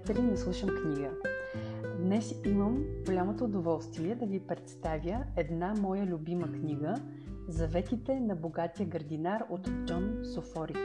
приятели 0.00 0.26
на 0.26 0.36
Слушам 0.36 0.68
книга. 0.68 1.10
Днес 1.98 2.34
имам 2.46 2.84
голямото 3.06 3.44
удоволствие 3.44 4.14
да 4.14 4.26
ви 4.26 4.40
представя 4.40 5.24
една 5.36 5.74
моя 5.80 6.06
любима 6.06 6.52
книга 6.52 6.94
Заветите 7.48 8.20
на 8.20 8.36
богатия 8.36 8.86
градинар 8.86 9.44
от 9.50 9.70
Джон 9.86 10.24
Софорик. 10.34 10.78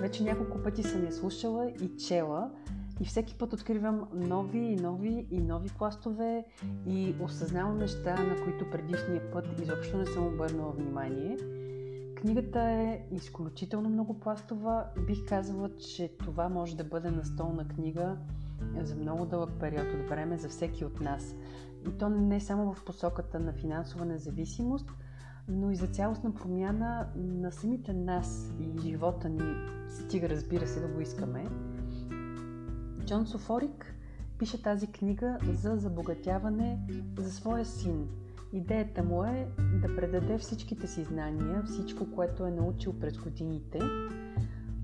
Вече 0.00 0.24
няколко 0.24 0.62
пъти 0.62 0.82
съм 0.82 1.04
я 1.04 1.12
слушала 1.12 1.70
и 1.82 1.96
чела 1.96 2.50
и 3.00 3.04
всеки 3.04 3.34
път 3.34 3.52
откривам 3.52 4.08
нови 4.12 4.58
и 4.58 4.76
нови 4.76 5.26
и 5.30 5.40
нови 5.40 5.68
пластове 5.78 6.44
и 6.86 7.14
осъзнавам 7.20 7.78
неща, 7.78 8.22
на 8.22 8.44
които 8.44 8.70
предишния 8.70 9.30
път 9.30 9.60
изобщо 9.62 9.96
не 9.98 10.06
съм 10.06 10.26
обърнала 10.26 10.72
внимание– 10.72 11.36
Книгата 12.20 12.60
е 12.60 13.04
изключително 13.10 13.88
многопластова. 13.88 14.86
Бих 15.06 15.28
казала, 15.28 15.76
че 15.76 16.08
това 16.18 16.48
може 16.48 16.76
да 16.76 16.84
бъде 16.84 17.10
настолна 17.10 17.68
книга 17.68 18.16
за 18.82 18.96
много 18.96 19.26
дълъг 19.26 19.50
период 19.60 19.86
от 19.94 20.08
време 20.08 20.38
за 20.38 20.48
всеки 20.48 20.84
от 20.84 21.00
нас. 21.00 21.34
И 21.88 21.98
то 21.98 22.08
не 22.08 22.40
само 22.40 22.72
в 22.72 22.84
посоката 22.84 23.40
на 23.40 23.52
финансова 23.52 24.04
независимост, 24.04 24.90
но 25.48 25.70
и 25.70 25.76
за 25.76 25.86
цялостна 25.86 26.34
промяна 26.34 27.08
на 27.16 27.52
самите 27.52 27.92
нас 27.92 28.52
и 28.60 28.80
живота 28.80 29.28
ни, 29.28 29.54
стига 29.88 30.28
разбира 30.28 30.66
се 30.66 30.80
да 30.80 30.88
го 30.88 31.00
искаме. 31.00 31.46
Джон 33.04 33.26
Софорик 33.26 33.94
пише 34.38 34.62
тази 34.62 34.86
книга 34.86 35.38
за 35.52 35.76
забогатяване 35.76 36.78
за 37.18 37.32
своя 37.32 37.64
син– 37.64 38.08
Идеята 38.52 39.02
му 39.02 39.24
е 39.24 39.48
да 39.82 39.96
предаде 39.96 40.38
всичките 40.38 40.86
си 40.86 41.04
знания, 41.04 41.62
всичко, 41.66 42.10
което 42.14 42.46
е 42.46 42.50
научил 42.50 42.92
през 43.00 43.18
годините. 43.18 43.78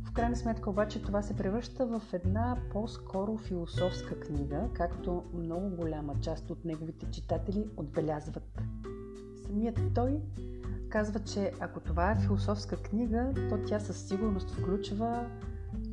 В 0.04 0.12
крайна 0.12 0.36
сметка 0.36 0.70
обаче 0.70 1.02
това 1.02 1.22
се 1.22 1.36
превръща 1.36 1.86
в 1.86 2.02
една 2.12 2.56
по-скоро 2.72 3.38
философска 3.38 4.20
книга, 4.20 4.68
както 4.72 5.24
много 5.34 5.76
голяма 5.76 6.14
част 6.20 6.50
от 6.50 6.64
неговите 6.64 7.06
читатели 7.10 7.64
отбелязват. 7.76 8.60
Самият 9.46 9.80
той 9.94 10.20
казва, 10.88 11.20
че 11.20 11.52
ако 11.60 11.80
това 11.80 12.12
е 12.12 12.20
философска 12.20 12.76
книга, 12.76 13.32
то 13.48 13.58
тя 13.66 13.80
със 13.80 14.08
сигурност 14.08 14.50
включва 14.50 15.26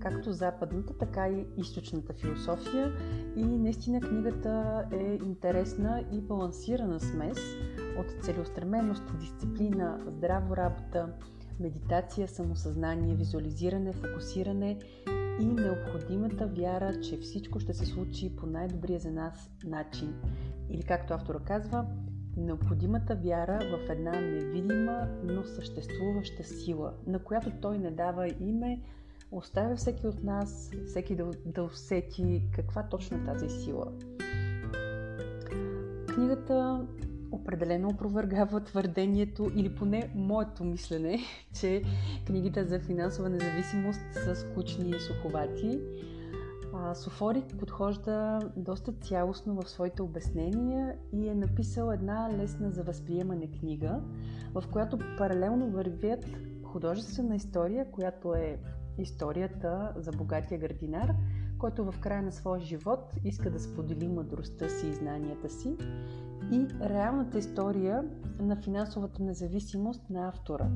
както 0.02 0.34
западната, 0.34 0.94
така 0.98 1.28
и 1.30 1.46
източната 1.58 2.14
философия. 2.14 2.94
И 3.36 3.46
наистина 3.46 4.02
книгата 4.02 4.84
е 4.92 5.20
интересна 5.26 6.04
и 6.12 6.22
балансирана 6.22 7.00
смес 7.00 7.38
от 8.00 8.24
целеустременост, 8.24 9.04
дисциплина, 9.20 10.00
здраво 10.08 10.58
работа, 10.58 11.14
медитация, 11.60 12.28
самосъзнание, 12.28 13.16
визуализиране, 13.16 13.94
фокусиране 13.94 14.80
и 15.42 15.46
необходимата 15.46 16.48
вяра, 16.48 17.02
че 17.02 17.18
всичко 17.18 17.60
ще 17.60 17.74
се 17.74 17.86
случи 17.86 18.36
по 18.36 18.46
най-добрия 18.46 19.00
за 19.00 19.12
нас 19.12 19.52
начин. 19.66 20.14
Или 20.70 20.84
както 20.84 21.14
автора 21.14 21.40
казва, 21.40 21.86
необходимата 22.38 23.16
вяра 23.16 23.60
в 23.78 23.90
една 23.90 24.12
невидима, 24.12 25.08
но 25.24 25.44
съществуваща 25.44 26.44
сила, 26.44 26.94
на 27.08 27.20
която 27.20 27.52
той 27.62 27.78
не 27.78 27.92
дава 27.92 28.28
име, 28.40 28.82
оставя 29.32 29.76
всеки 29.76 30.08
от 30.08 30.24
нас, 30.24 30.72
всеки 30.88 31.16
да, 31.16 31.32
да 31.46 31.64
усети 31.64 32.44
каква 32.56 32.84
точно 32.84 33.18
е 33.18 33.24
тази 33.24 33.50
сила. 33.50 33.92
Книгата 36.14 36.88
определено 37.32 37.90
опровергава 37.90 38.64
твърдението 38.64 39.52
или 39.56 39.76
поне 39.76 40.12
моето 40.16 40.64
мислене, 40.64 41.20
че 41.60 41.82
книгите 42.28 42.64
за 42.64 42.80
финансова 42.80 43.30
независимост 43.30 44.02
са 44.14 44.36
скучни 44.36 44.90
и 44.90 45.00
суховати. 45.00 45.80
Софорик 46.94 47.58
подхожда 47.60 48.40
доста 48.58 48.92
цялостно 48.92 49.62
в 49.62 49.70
своите 49.70 50.02
обяснения 50.02 50.96
и 51.14 51.28
е 51.28 51.36
написал 51.36 51.92
една 51.92 52.30
лесна 52.38 52.72
за 52.72 52.84
възприемане 52.84 53.52
книга, 53.52 54.02
в 54.54 54.64
която 54.72 55.00
паралелно 55.18 55.70
вървят 55.70 56.26
художествена 56.64 57.36
история, 57.36 57.92
която 57.92 58.34
е 58.34 58.60
историята 59.02 59.94
за 59.96 60.12
богатия 60.12 60.60
градинар, 60.60 61.14
който 61.58 61.92
в 61.92 62.00
края 62.00 62.22
на 62.22 62.32
своя 62.32 62.62
живот 62.62 63.14
иска 63.24 63.52
да 63.52 63.60
сподели 63.60 64.08
мъдростта 64.08 64.70
си 64.70 64.88
и 64.88 64.94
знанията 64.94 65.50
си 65.50 65.78
и 66.52 66.68
реалната 66.82 67.40
история 67.40 68.04
на 68.40 68.56
финансовата 68.56 69.24
независимост 69.24 70.10
на 70.10 70.28
автора. 70.28 70.70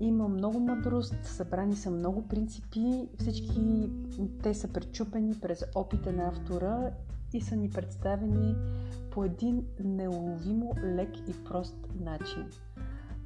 Има 0.00 0.28
много 0.28 0.60
мъдрост, 0.60 1.24
събрани 1.24 1.76
са 1.76 1.90
много 1.90 2.28
принципи, 2.28 3.08
всички 3.18 3.90
те 4.42 4.54
са 4.54 4.68
пречупени 4.68 5.34
през 5.40 5.64
опита 5.74 6.12
на 6.12 6.28
автора 6.28 6.90
и 7.32 7.40
са 7.40 7.56
ни 7.56 7.70
представени 7.70 8.54
по 9.10 9.24
един 9.24 9.66
неуловимо 9.84 10.74
лек 10.84 11.28
и 11.28 11.44
прост 11.44 11.76
начин. 12.00 12.46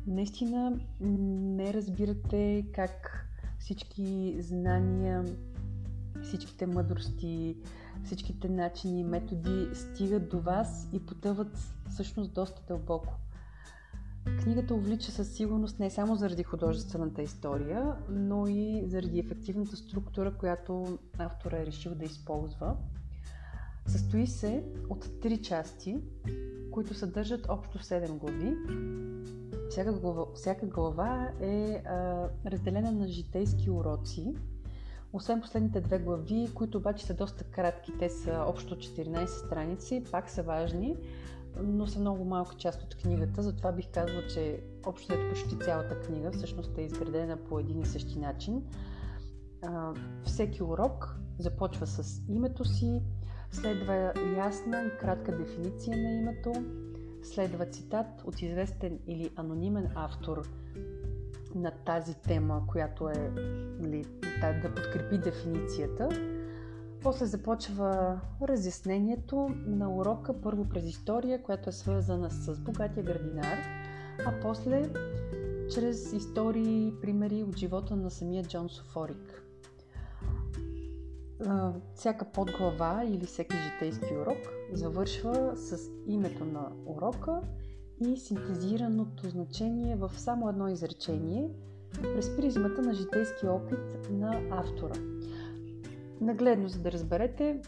Наистина 0.06 0.78
не 1.00 1.74
разбирате 1.74 2.66
как 2.74 3.26
всички 3.64 4.36
знания, 4.40 5.24
всичките 6.22 6.66
мъдрости, 6.66 7.56
всичките 8.04 8.48
начини 8.48 9.00
и 9.00 9.04
методи 9.04 9.68
стигат 9.74 10.28
до 10.28 10.40
вас 10.40 10.88
и 10.92 11.06
потъват 11.06 11.58
всъщност 11.88 12.34
доста 12.34 12.62
дълбоко. 12.68 13.14
Книгата 14.42 14.74
увлича 14.74 15.12
със 15.12 15.32
сигурност 15.32 15.78
не 15.78 15.90
само 15.90 16.16
заради 16.16 16.42
художествената 16.42 17.22
история, 17.22 17.96
но 18.10 18.46
и 18.46 18.82
заради 18.86 19.18
ефективната 19.18 19.76
структура, 19.76 20.34
която 20.34 20.98
автора 21.18 21.58
е 21.58 21.66
решил 21.66 21.94
да 21.94 22.04
използва. 22.04 22.76
Състои 23.86 24.26
се 24.26 24.64
от 24.88 25.20
три 25.20 25.42
части, 25.42 25.96
които 26.70 26.94
съдържат 26.94 27.46
общо 27.48 27.78
7 27.78 28.18
глави. 28.18 28.56
Всяка 29.74 29.92
глава, 29.92 30.26
всяка 30.34 30.66
глава 30.66 31.30
е 31.40 31.82
а, 31.86 32.28
разделена 32.46 32.92
на 32.92 33.08
житейски 33.08 33.70
уроци, 33.70 34.34
освен 35.12 35.40
последните 35.40 35.80
две 35.80 35.98
глави, 35.98 36.48
които 36.54 36.78
обаче 36.78 37.06
са 37.06 37.14
доста 37.14 37.44
кратки, 37.44 37.92
те 37.98 38.08
са 38.08 38.44
общо 38.46 38.76
14 38.76 39.26
страници, 39.26 40.04
пак 40.10 40.30
са 40.30 40.42
важни, 40.42 40.96
но 41.62 41.86
са 41.86 42.00
много 42.00 42.24
малка 42.24 42.56
част 42.56 42.82
от 42.82 42.96
книгата, 42.96 43.42
затова 43.42 43.72
бих 43.72 43.90
казала, 43.90 44.26
че 44.26 44.60
общо 44.86 45.12
ето 45.12 45.28
почти 45.28 45.58
цялата 45.58 46.00
книга 46.00 46.32
всъщност 46.32 46.78
е 46.78 46.82
изградена 46.82 47.36
по 47.36 47.58
един 47.58 47.80
и 47.80 47.86
същи 47.86 48.18
начин. 48.18 48.62
А, 49.62 49.92
всеки 50.24 50.62
урок 50.62 51.16
започва 51.38 51.86
с 51.86 52.22
името 52.28 52.64
си, 52.64 53.02
следва 53.50 54.12
ясна 54.36 54.82
и 54.84 54.98
кратка 55.00 55.36
дефиниция 55.36 55.96
на 55.96 56.12
името, 56.12 56.52
следва 57.24 57.66
цитат 57.66 58.06
от 58.24 58.42
известен 58.42 58.98
или 59.06 59.30
анонимен 59.36 59.88
автор 59.94 60.48
на 61.54 61.70
тази 61.70 62.14
тема, 62.14 62.62
която 62.66 63.08
е 63.08 63.32
нали, 63.80 64.04
да 64.62 64.74
подкрепи 64.74 65.18
дефиницията. 65.18 66.08
После 67.02 67.26
започва 67.26 68.20
разяснението 68.42 69.50
на 69.66 69.96
урока 69.96 70.40
първо 70.40 70.68
през 70.68 70.84
история, 70.84 71.42
която 71.42 71.68
е 71.68 71.72
свързана 71.72 72.30
с 72.30 72.60
богатия 72.60 73.04
градинар, 73.04 73.58
а 74.26 74.40
после 74.42 74.90
чрез 75.74 76.12
истории 76.12 76.92
примери 77.00 77.42
от 77.42 77.56
живота 77.56 77.96
на 77.96 78.10
самия 78.10 78.44
Джон 78.44 78.68
Софорик. 78.68 79.43
Всяка 81.94 82.24
подглава 82.24 83.04
или 83.04 83.26
всеки 83.26 83.56
житейски 83.56 84.14
урок 84.14 84.38
завършва 84.72 85.52
с 85.56 85.90
името 86.06 86.44
на 86.44 86.72
урока 86.86 87.40
и 88.00 88.16
синтезираното 88.16 89.28
значение 89.28 89.96
в 89.96 90.12
само 90.16 90.48
едно 90.48 90.68
изречение 90.68 91.50
през 92.02 92.36
призмата 92.36 92.82
на 92.82 92.94
житейски 92.94 93.46
опит 93.46 94.10
на 94.10 94.40
автора. 94.50 94.94
Нагледно, 96.20 96.68
за 96.68 96.78
да 96.78 96.92
разберете, 96.92 97.60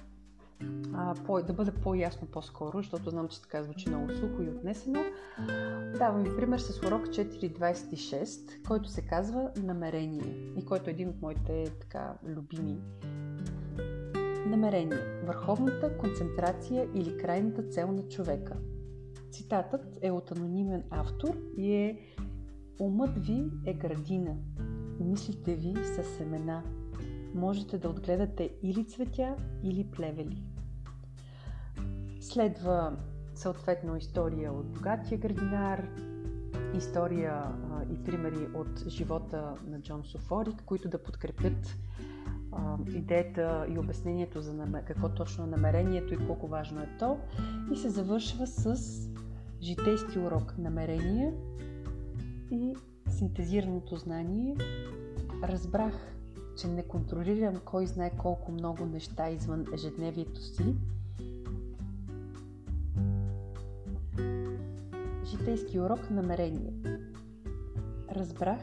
а, 0.95 1.15
по, 1.27 1.43
да 1.43 1.53
бъде 1.53 1.71
по-ясно 1.71 2.27
по-скоро, 2.27 2.79
защото 2.79 3.11
знам, 3.11 3.29
че 3.29 3.43
така 3.43 3.63
звучи 3.63 3.89
много 3.89 4.11
сухо 4.11 4.43
и 4.43 4.49
отнесено. 4.49 5.01
Давам 5.99 6.23
ви 6.23 6.37
пример 6.37 6.59
с 6.59 6.87
урок 6.87 7.07
4.26, 7.07 8.67
който 8.67 8.89
се 8.89 9.03
казва 9.03 9.51
Намерение 9.57 10.53
и 10.57 10.65
който 10.65 10.91
е 10.91 10.93
един 10.93 11.09
от 11.09 11.23
моите 11.23 11.65
така 11.81 12.15
любими. 12.27 12.79
Намерение– 14.47 14.99
върховната 15.27 15.99
концентрация 15.99 16.89
или 16.95 17.19
крайната 17.19 17.63
цел 17.63 17.93
на 17.93 18.09
човека– 18.09 18.57
Цитатът 19.37 19.99
е 20.03 20.11
от 20.11 20.31
анонимен 20.31 20.83
автор 20.91 21.37
и 21.57 21.73
е 21.73 21.99
Умът 22.81 23.27
ви 23.27 23.45
е 23.67 23.75
градина, 23.75 24.37
мислите 25.01 25.55
ви 25.55 25.75
са 25.85 26.05
семена. 26.05 26.63
Можете 27.37 27.79
да 27.79 27.89
отгледате 27.89 28.51
или 28.63 28.85
цветя, 28.85 29.37
или 29.63 29.85
плевели. 29.85 30.43
Следва 32.21 32.97
съответно 33.35 33.97
история 33.97 34.53
от 34.53 34.67
богатия 34.67 35.19
градинар, 35.19 35.89
история 36.77 37.33
а, 37.33 37.83
и 37.93 38.05
примери 38.05 38.49
от 38.55 38.89
живота 38.89 39.55
на 39.67 39.81
Джон 39.81 40.05
Софорик, 40.05 40.63
които 40.67 40.89
да 40.89 41.03
подкрепят 41.03 41.77
а, 42.53 42.79
идеята 42.95 43.67
и 43.75 43.79
обяснението 43.79 44.41
за 44.41 44.55
намер... 44.55 44.85
какво 44.85 45.09
точно 45.09 45.45
е 45.45 45.47
намерението 45.47 46.15
и 46.15 46.27
колко 46.27 46.47
важно 46.47 46.83
е 46.83 46.89
то. 46.99 47.19
И 47.73 47.77
се 47.77 47.89
завършва 47.89 48.47
с 48.47 48.77
житейски 49.63 50.19
урок 50.19 50.59
намерение 50.59 51.35
и 52.51 52.75
синтезираното 53.09 53.97
знание. 53.97 54.57
Разбрах, 55.43 56.16
че 56.57 56.69
не 56.69 56.83
контролирам 56.83 57.61
кой 57.65 57.87
знае 57.87 58.11
колко 58.19 58.53
много 58.53 58.87
неща 58.87 59.31
извън 59.31 59.67
ежедневието 59.75 60.41
си. 60.41 60.75
Житейски 65.25 65.81
урок 65.81 66.11
намерение. 66.11 66.73
Разбрах, 68.11 68.61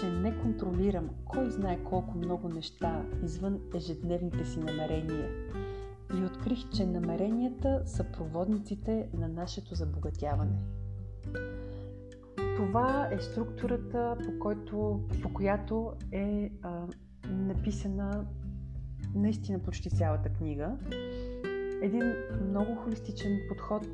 че 0.00 0.10
не 0.10 0.38
контролирам 0.38 1.10
кой 1.24 1.50
знае 1.50 1.84
колко 1.84 2.18
много 2.18 2.48
неща 2.48 3.02
извън 3.24 3.60
ежедневните 3.74 4.44
си 4.44 4.58
намерения 4.58 5.30
и 6.20 6.24
открих, 6.24 6.70
че 6.70 6.86
намеренията 6.86 7.82
са 7.86 8.04
проводниците 8.04 9.08
на 9.14 9.28
нашето 9.28 9.74
забогатяване. 9.74 10.58
Това 12.56 13.08
е 13.12 13.18
структурата, 13.18 14.16
по, 14.24 14.38
който, 14.38 15.00
по 15.22 15.32
която 15.32 15.92
е 16.12 16.50
а, 16.62 16.86
написана 17.30 18.26
наистина 19.14 19.58
почти 19.58 19.90
цялата 19.90 20.28
книга. 20.28 20.76
Един 21.82 22.14
много 22.48 22.74
холистичен 22.74 23.40
подход 23.48 23.86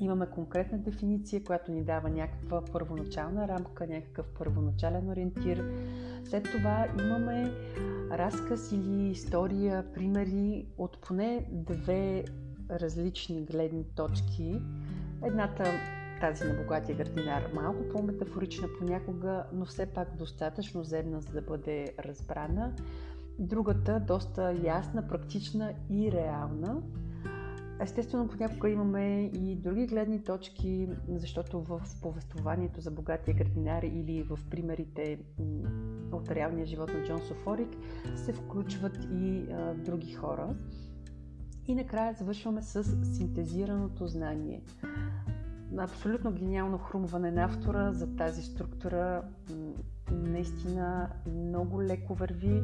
Имаме 0.00 0.26
конкретна 0.26 0.78
дефиниция, 0.78 1.44
която 1.44 1.72
ни 1.72 1.84
дава 1.84 2.10
някаква 2.10 2.64
първоначална 2.72 3.48
рамка, 3.48 3.86
някакъв 3.86 4.26
първоначален 4.38 5.08
ориентир. 5.08 5.64
След 6.24 6.44
това 6.44 6.86
имаме 7.00 7.52
разказ 8.10 8.72
или 8.72 9.08
история, 9.08 9.92
примери 9.92 10.66
от 10.78 11.00
поне 11.00 11.46
две 11.50 12.24
различни 12.70 13.44
гледни 13.44 13.84
точки. 13.84 14.60
Едната, 15.22 15.64
тази 16.20 16.44
на 16.44 16.54
богатия 16.54 16.96
градинар, 16.96 17.50
малко 17.54 17.88
по-метафорична 17.92 18.68
понякога, 18.78 19.44
но 19.52 19.64
все 19.64 19.86
пак 19.86 20.16
достатъчно 20.16 20.84
земна, 20.84 21.20
за 21.20 21.32
да 21.32 21.42
бъде 21.42 21.94
разбрана. 21.98 22.72
Другата, 23.38 24.00
доста 24.06 24.52
ясна, 24.64 25.08
практична 25.08 25.72
и 25.90 26.12
реална. 26.12 26.82
Естествено, 27.80 28.28
понякога 28.28 28.70
имаме 28.70 29.24
и 29.24 29.56
други 29.56 29.86
гледни 29.86 30.24
точки, 30.24 30.88
защото 31.08 31.60
в 31.62 31.80
повествованието 32.02 32.80
за 32.80 32.90
богатия 32.90 33.34
градинар 33.34 33.82
или 33.82 34.22
в 34.22 34.38
примерите 34.50 35.18
от 36.12 36.30
реалния 36.30 36.66
живот 36.66 36.94
на 36.94 37.04
Джон 37.04 37.20
Софорик 37.20 37.68
се 38.16 38.32
включват 38.32 38.98
и 39.12 39.46
а, 39.52 39.74
други 39.74 40.12
хора. 40.12 40.56
И 41.66 41.74
накрая 41.74 42.14
завършваме 42.18 42.62
с 42.62 42.84
синтезираното 43.16 44.06
знание. 44.06 44.62
Абсолютно 45.78 46.32
гениално 46.32 46.78
хрумване 46.78 47.30
на 47.30 47.44
автора 47.44 47.92
за 47.92 48.16
тази 48.16 48.42
структура. 48.42 49.22
Наистина 50.12 51.10
много 51.26 51.82
леко 51.82 52.14
върви, 52.14 52.62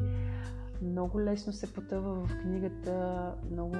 много 0.81 1.21
лесно 1.21 1.53
се 1.53 1.73
потъва 1.73 2.13
в 2.13 2.41
книгата, 2.41 3.31
много 3.51 3.75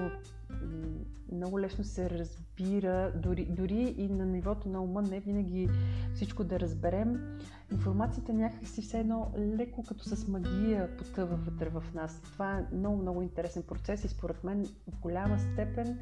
много 1.31 1.59
лесно 1.59 1.83
се 1.83 2.09
разбира, 2.09 3.11
дори, 3.15 3.45
дори 3.45 3.95
и 3.97 4.09
на 4.09 4.25
нивото 4.25 4.69
на 4.69 4.81
ума, 4.81 5.01
не 5.01 5.19
винаги 5.19 5.69
всичко 6.15 6.43
да 6.43 6.59
разберем. 6.59 7.39
Информацията 7.71 8.33
някакси 8.33 8.81
все 8.81 8.99
едно 8.99 9.31
леко 9.37 9.83
като 9.83 10.03
с 10.03 10.27
магия 10.27 10.97
потъва 10.97 11.35
вътре 11.35 11.69
в 11.69 11.83
нас. 11.93 12.21
Това 12.21 12.57
е 12.57 12.75
много, 12.75 12.97
много 12.97 13.21
интересен 13.21 13.63
процес 13.63 14.03
и 14.03 14.07
според 14.07 14.43
мен 14.43 14.65
в 14.65 14.99
голяма 14.99 15.39
степен 15.39 15.99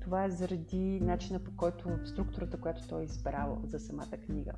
това 0.00 0.24
е 0.24 0.30
заради 0.30 1.00
начина 1.00 1.38
по 1.38 1.56
който 1.56 1.88
структурата, 2.04 2.60
която 2.60 2.88
той 2.88 3.00
е 3.02 3.04
избрал 3.04 3.60
за 3.64 3.78
самата 3.78 4.16
книга. 4.26 4.52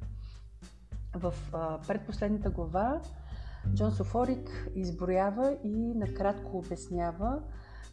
В 1.15 1.35
а, 1.53 1.79
предпоследната 1.89 2.51
глава 2.51 3.01
Джон 3.75 3.93
Софорик 3.93 4.71
изброява 4.75 5.57
и 5.65 5.95
накратко 5.95 6.59
обяснява 6.59 7.43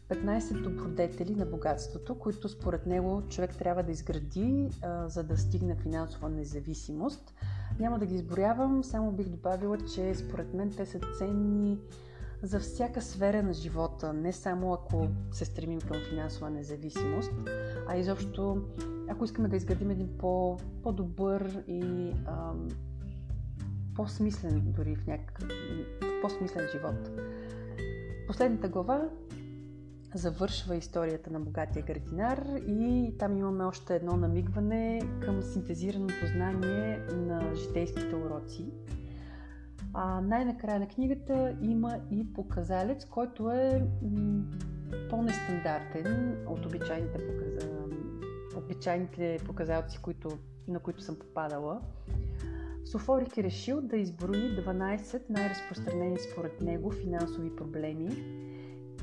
15 0.08 0.62
добродетели 0.62 1.34
на 1.34 1.46
богатството, 1.46 2.18
които 2.18 2.48
според 2.48 2.86
него 2.86 3.22
човек 3.28 3.56
трябва 3.56 3.82
да 3.82 3.92
изгради, 3.92 4.70
а, 4.82 5.08
за 5.08 5.22
да 5.22 5.36
стигне 5.36 5.76
финансова 5.76 6.28
независимост. 6.28 7.34
Няма 7.78 7.98
да 7.98 8.06
ги 8.06 8.14
изборявам, 8.14 8.84
само 8.84 9.12
бих 9.12 9.28
добавила, 9.28 9.78
че 9.94 10.14
според 10.14 10.54
мен 10.54 10.72
те 10.76 10.86
са 10.86 11.00
ценни 11.18 11.78
за 12.42 12.60
всяка 12.60 13.02
сфера 13.02 13.42
на 13.42 13.52
живота, 13.52 14.12
не 14.12 14.32
само 14.32 14.72
ако 14.72 15.08
се 15.32 15.44
стремим 15.44 15.80
към 15.80 15.96
финансова 16.10 16.50
независимост, 16.50 17.32
а 17.88 17.96
изобщо 17.96 18.62
ако 19.08 19.24
искаме 19.24 19.48
да 19.48 19.56
изградим 19.56 19.90
един 19.90 20.08
по, 20.18 20.58
по-добър 20.82 21.64
и 21.68 22.12
ам, 22.26 22.68
по-смислен 23.94 24.62
дори 24.66 24.96
в 24.96 25.06
някакъв 25.06 25.48
по-смислен 26.22 26.68
живот. 26.72 27.10
Последната 28.26 28.68
глава 28.68 29.08
завършва 30.14 30.76
историята 30.76 31.30
на 31.30 31.40
богатия 31.40 31.84
градинар 31.84 32.44
и 32.68 33.14
там 33.18 33.36
имаме 33.36 33.64
още 33.64 33.96
едно 33.96 34.16
намигване 34.16 35.02
към 35.24 35.42
синтезираното 35.42 36.26
знание 36.26 36.98
на 36.98 37.54
житейските 37.54 38.16
уроци. 38.16 38.64
А 39.94 40.20
най-накрая 40.20 40.80
на 40.80 40.88
книгата 40.88 41.56
има 41.62 41.98
и 42.10 42.32
показалец, 42.32 43.04
който 43.04 43.50
е 43.50 43.88
по-нестандартен 45.10 46.36
от 46.46 46.66
обичайните, 46.66 47.18
показ... 47.26 47.68
обичайните 48.56 49.38
показалци, 49.46 49.98
които, 50.02 50.28
на 50.68 50.78
които 50.78 51.02
съм 51.02 51.16
попадала. 51.18 51.80
Софорик 52.84 53.36
е 53.36 53.42
решил 53.42 53.80
да 53.80 53.96
изброи 53.96 54.56
12 54.56 55.22
най-разпространени 55.30 56.18
според 56.18 56.60
него 56.60 56.90
финансови 56.90 57.56
проблеми, 57.56 58.08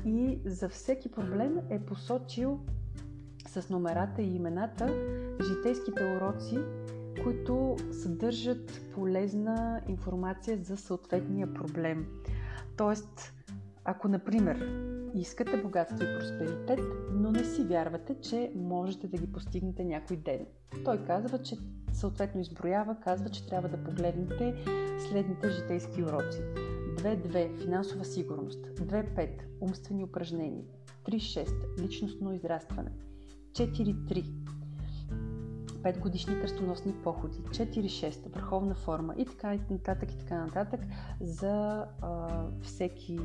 и 0.04 0.38
за 0.44 0.68
всеки 0.68 1.10
проблем 1.10 1.58
е 1.70 1.80
посочил 1.80 2.60
с 3.46 3.70
номерата 3.70 4.22
и 4.22 4.34
имената 4.34 4.86
житейските 5.42 6.04
уроци, 6.04 6.58
които 7.28 7.76
съдържат 7.92 8.80
полезна 8.94 9.80
информация 9.88 10.58
за 10.62 10.76
съответния 10.76 11.54
проблем. 11.54 12.06
Тоест, 12.76 13.32
ако, 13.84 14.08
например, 14.08 14.56
искате 15.14 15.56
богатство 15.56 16.04
и 16.04 16.18
просперитет, 16.18 16.80
но 17.12 17.30
не 17.32 17.44
си 17.44 17.64
вярвате, 17.64 18.14
че 18.20 18.52
можете 18.56 19.08
да 19.08 19.18
ги 19.18 19.32
постигнете 19.32 19.84
някой 19.84 20.16
ден. 20.16 20.46
Той 20.84 21.04
казва, 21.04 21.38
че 21.42 21.56
съответно 21.92 22.40
изброява, 22.40 22.96
казва, 23.04 23.28
че 23.28 23.46
трябва 23.46 23.68
да 23.68 23.84
погледнете 23.84 24.54
следните 25.08 25.50
житейски 25.50 26.02
уроци. 26.02 26.40
2.2. 26.40 27.62
Финансова 27.62 28.04
сигурност. 28.04 28.66
2.5. 28.66 29.30
Умствени 29.60 30.04
упражнения. 30.04 30.64
3.6. 31.04 31.82
Личностно 31.82 32.32
израстване. 32.32 32.90
4.3. 33.52 34.57
5 35.82 35.98
годишни 35.98 36.40
кръстоносни 36.40 36.92
походи, 36.92 37.38
4-6, 37.38 38.34
върховна 38.34 38.74
форма 38.74 39.14
и 39.18 39.26
така 39.26 39.54
и 39.54 39.60
нататък 39.70 40.12
и 40.12 40.18
така 40.18 40.44
нататък 40.44 40.80
за 41.20 41.84
а, 42.02 42.28
всеки, 42.62 43.18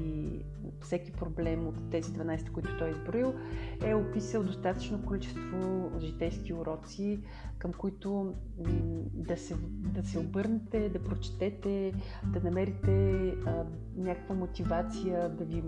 всеки 0.82 1.12
проблем 1.12 1.68
от 1.68 1.76
тези 1.92 2.12
12, 2.12 2.52
които 2.52 2.78
той 2.78 2.88
е 2.88 2.92
изброил, 2.92 3.34
е 3.86 3.96
описал 3.96 4.44
достатъчно 4.44 5.06
количество 5.06 5.92
житейски 6.00 6.54
уроци, 6.54 7.24
към 7.58 7.74
които 7.74 8.34
да 9.14 9.38
се, 9.38 9.56
да 9.70 10.04
се 10.04 10.20
обърнете, 10.20 10.90
да 10.90 11.04
прочетете, 11.04 11.94
да 12.34 12.40
намерите 12.40 13.28
а, 13.46 13.66
някаква 13.96 14.36
мотивация, 14.36 15.30
да 15.30 15.46
ви, 15.46 15.64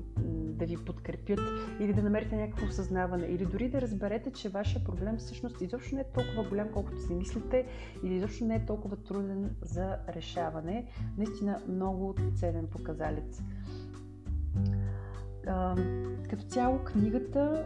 да 0.56 0.66
ви 0.66 0.78
подкрепят 0.86 1.40
или 1.80 1.94
да 1.94 2.04
намерите 2.04 2.36
някакво 2.36 2.66
осъзнаване, 2.66 3.26
или 3.26 3.46
дори 3.46 3.70
да 3.70 3.82
разберете, 3.82 4.32
че 4.32 4.50
вашия 4.50 4.84
проблем 4.84 5.18
всъщност 5.18 5.62
изобщо 5.62 5.96
не 5.96 6.02
е 6.02 6.12
толкова 6.14 6.50
голям, 6.50 6.72
колкото 6.76 7.02
си 7.02 7.14
мислите, 7.16 7.66
или 8.04 8.14
изобщо 8.14 8.46
не 8.46 8.56
е 8.56 8.66
толкова 8.66 8.96
труден 8.96 9.56
за 9.62 9.98
решаване. 10.10 10.86
Наистина 11.18 11.60
много 11.68 12.16
ценен 12.36 12.68
показалец. 12.68 13.42
Като 16.30 16.44
цяло 16.48 16.80
книгата 16.80 17.66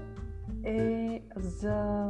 е 0.63 1.22
за 1.36 2.06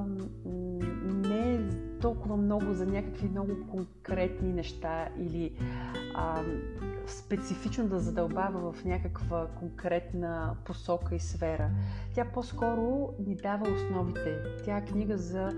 не 1.06 1.56
е 1.56 1.60
толкова 2.02 2.38
много 2.38 2.74
за 2.74 2.86
някакви 2.86 3.30
много 3.30 3.52
конкретни 3.72 4.54
неща 4.54 5.10
или 5.18 5.56
а, 6.16 6.42
специфично 7.08 7.88
да 7.88 8.00
задълбава 8.00 8.72
в 8.72 8.86
някаква 8.86 9.48
конкретна 9.60 10.56
посока 10.66 11.16
и 11.16 11.20
сфера. 11.20 11.70
Тя 12.14 12.26
по-скоро 12.26 13.14
ни 13.28 13.36
дава 13.36 13.68
основите. 13.72 14.38
Тя 14.66 14.78
е 14.78 14.86
книга 14.86 15.18
за 15.18 15.52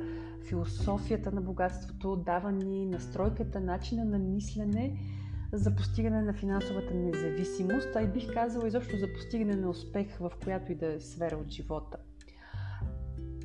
философията 0.50 1.32
на 1.32 1.42
богатството, 1.42 2.16
дава 2.16 2.52
ни 2.52 2.86
настройката, 2.86 3.60
начина 3.60 4.06
на 4.06 4.20
мислене, 4.20 4.98
за 5.54 5.76
постигане 5.76 6.22
на 6.22 6.34
финансовата 6.34 6.94
независимост, 6.94 7.96
а 7.96 8.02
и 8.02 8.08
бих 8.08 8.34
казала 8.34 8.68
изобщо 8.68 8.98
за 8.98 9.14
постигане 9.14 9.56
на 9.56 9.70
успех 9.70 10.18
в 10.20 10.32
която 10.44 10.72
и 10.72 10.76
да 10.76 10.94
е 10.94 11.00
сфера 11.00 11.38
от 11.38 11.50
живота. 11.50 11.98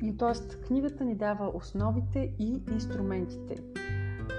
И 0.01 0.17
т.е. 0.17 0.57
книгата 0.67 1.05
ни 1.05 1.15
дава 1.15 1.51
основите 1.53 2.33
и 2.39 2.63
инструментите. 2.71 3.55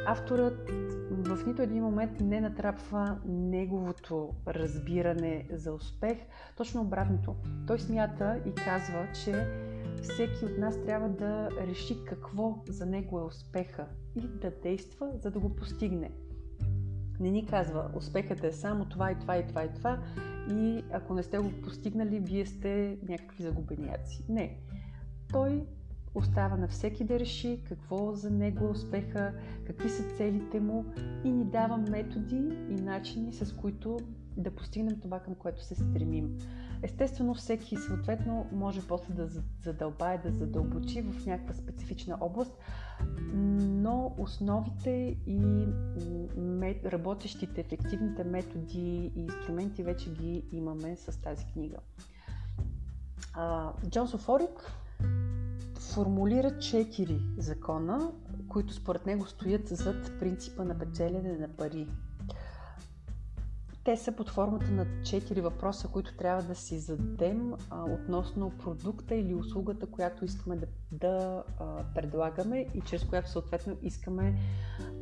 Авторът 0.06 0.70
в 1.10 1.46
нито 1.46 1.62
един 1.62 1.82
момент 1.82 2.20
не 2.20 2.40
натрапва 2.40 3.18
неговото 3.26 4.34
разбиране 4.46 5.48
за 5.52 5.72
успех. 5.72 6.18
Точно 6.56 6.80
обратното. 6.80 7.34
Той 7.66 7.78
смята 7.78 8.40
и 8.46 8.54
казва, 8.54 9.06
че 9.24 9.46
всеки 10.02 10.44
от 10.44 10.58
нас 10.58 10.82
трябва 10.86 11.08
да 11.08 11.48
реши 11.66 12.04
какво 12.04 12.62
за 12.68 12.86
него 12.86 13.18
е 13.18 13.24
успеха 13.24 13.86
и 14.16 14.20
да 14.20 14.50
действа, 14.62 15.10
за 15.22 15.30
да 15.30 15.40
го 15.40 15.56
постигне. 15.56 16.10
Не 17.20 17.30
ни 17.30 17.46
казва, 17.46 17.90
успехът 17.96 18.44
е 18.44 18.52
само 18.52 18.84
това 18.84 19.12
и 19.12 19.18
това 19.18 19.36
и 19.38 19.46
това 19.46 19.64
и 19.64 19.74
това 19.74 19.98
и 20.50 20.84
ако 20.92 21.14
не 21.14 21.22
сте 21.22 21.38
го 21.38 21.52
постигнали, 21.62 22.20
вие 22.20 22.46
сте 22.46 22.98
някакви 23.08 23.42
загубеняци. 23.42 24.24
Не. 24.28 24.58
Той 25.32 25.66
остава 26.14 26.56
на 26.56 26.68
всеки 26.68 27.04
да 27.04 27.18
реши 27.18 27.62
какво 27.68 28.12
за 28.12 28.30
него 28.30 28.64
е 28.64 28.70
успеха, 28.70 29.32
какви 29.66 29.88
са 29.88 30.02
целите 30.16 30.60
му 30.60 30.84
и 31.24 31.30
ни 31.30 31.44
дава 31.44 31.76
методи 31.76 32.36
и 32.70 32.74
начини, 32.74 33.32
с 33.32 33.56
които 33.56 33.98
да 34.36 34.50
постигнем 34.50 35.00
това, 35.00 35.20
към 35.20 35.34
което 35.34 35.64
се 35.64 35.74
стремим. 35.74 36.38
Естествено, 36.82 37.34
всеки 37.34 37.76
съответно 37.76 38.46
може 38.52 38.86
после 38.88 39.14
да 39.14 39.28
задълбае, 39.64 40.18
да 40.18 40.32
задълбочи 40.32 41.02
в 41.02 41.26
някаква 41.26 41.54
специфична 41.54 42.18
област, 42.20 42.58
но 43.32 44.14
основите 44.18 45.16
и 45.26 45.66
работещите, 46.84 47.60
ефективните 47.60 48.24
методи 48.24 49.12
и 49.16 49.20
инструменти 49.20 49.82
вече 49.82 50.12
ги 50.12 50.44
имаме 50.52 50.96
с 50.96 51.20
тази 51.20 51.46
книга. 51.46 51.76
Джон 53.88 54.08
Софорик 54.08 54.72
формулира 55.80 56.58
четири 56.58 57.20
закона, 57.38 58.12
които 58.48 58.74
според 58.74 59.06
него 59.06 59.26
стоят 59.26 59.68
зад 59.68 60.18
принципа 60.20 60.64
на 60.64 60.78
печелене 60.78 61.38
на 61.38 61.48
пари. 61.48 61.86
Те 63.84 63.96
са 63.96 64.12
под 64.12 64.30
формата 64.30 64.70
на 64.70 64.86
четири 65.02 65.40
въпроса, 65.40 65.88
които 65.88 66.16
трябва 66.16 66.42
да 66.42 66.54
си 66.54 66.78
зададем 66.78 67.52
а, 67.70 67.84
относно 67.84 68.52
продукта 68.58 69.14
или 69.14 69.34
услугата, 69.34 69.86
която 69.86 70.24
искаме 70.24 70.56
да, 70.56 70.66
да 70.92 71.44
а, 71.60 71.84
предлагаме 71.94 72.66
и 72.74 72.80
чрез 72.80 73.04
която 73.04 73.30
съответно 73.30 73.76
искаме 73.82 74.38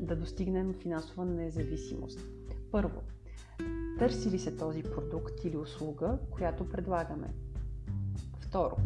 да 0.00 0.16
достигнем 0.16 0.74
финансова 0.74 1.24
независимост. 1.24 2.20
Първо, 2.72 3.02
търси 3.98 4.30
ли 4.30 4.38
се 4.38 4.56
този 4.56 4.82
продукт 4.82 5.44
или 5.44 5.56
услуга, 5.56 6.18
която 6.30 6.68
предлагаме? 6.68 7.34
Второ, 8.40 8.76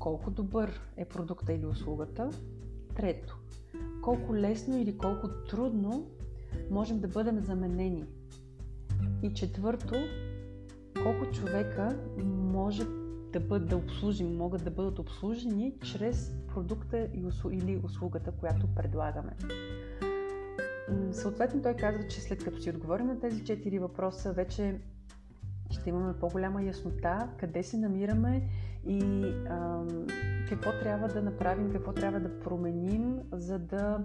колко 0.00 0.30
добър 0.30 0.80
е 0.96 1.04
продукта 1.04 1.52
или 1.52 1.66
услугата. 1.66 2.30
Трето, 2.96 3.38
колко 4.02 4.34
лесно 4.34 4.78
или 4.78 4.98
колко 4.98 5.28
трудно 5.50 6.06
можем 6.70 7.00
да 7.00 7.08
бъдем 7.08 7.40
заменени. 7.40 8.04
И 9.22 9.34
четвърто, 9.34 9.94
колко 11.02 11.32
човека 11.32 11.98
може 12.24 12.84
да, 13.32 13.40
бъд, 13.40 13.68
да 13.68 13.76
обслужим, 13.76 14.36
могат 14.36 14.64
да 14.64 14.70
бъдат 14.70 14.98
обслужени 14.98 15.74
чрез 15.84 16.32
продукта 16.48 17.08
или 17.52 17.80
услугата, 17.84 18.32
която 18.32 18.74
предлагаме. 18.74 19.36
Съответно 21.12 21.62
той 21.62 21.74
казва, 21.74 22.08
че 22.08 22.20
след 22.20 22.44
като 22.44 22.60
си 22.60 22.70
отговорим 22.70 23.06
на 23.06 23.20
тези 23.20 23.44
четири 23.44 23.78
въпроса, 23.78 24.32
вече 24.32 24.80
ще 25.70 25.88
имаме 25.88 26.18
по-голяма 26.20 26.62
яснота 26.62 27.28
къде 27.38 27.62
се 27.62 27.78
намираме 27.78 28.48
и 28.86 29.24
а, 29.48 29.82
какво 30.48 30.70
трябва 30.70 31.08
да 31.08 31.22
направим, 31.22 31.72
какво 31.72 31.92
трябва 31.92 32.20
да 32.20 32.40
променим, 32.40 33.18
за 33.32 33.58
да, 33.58 33.98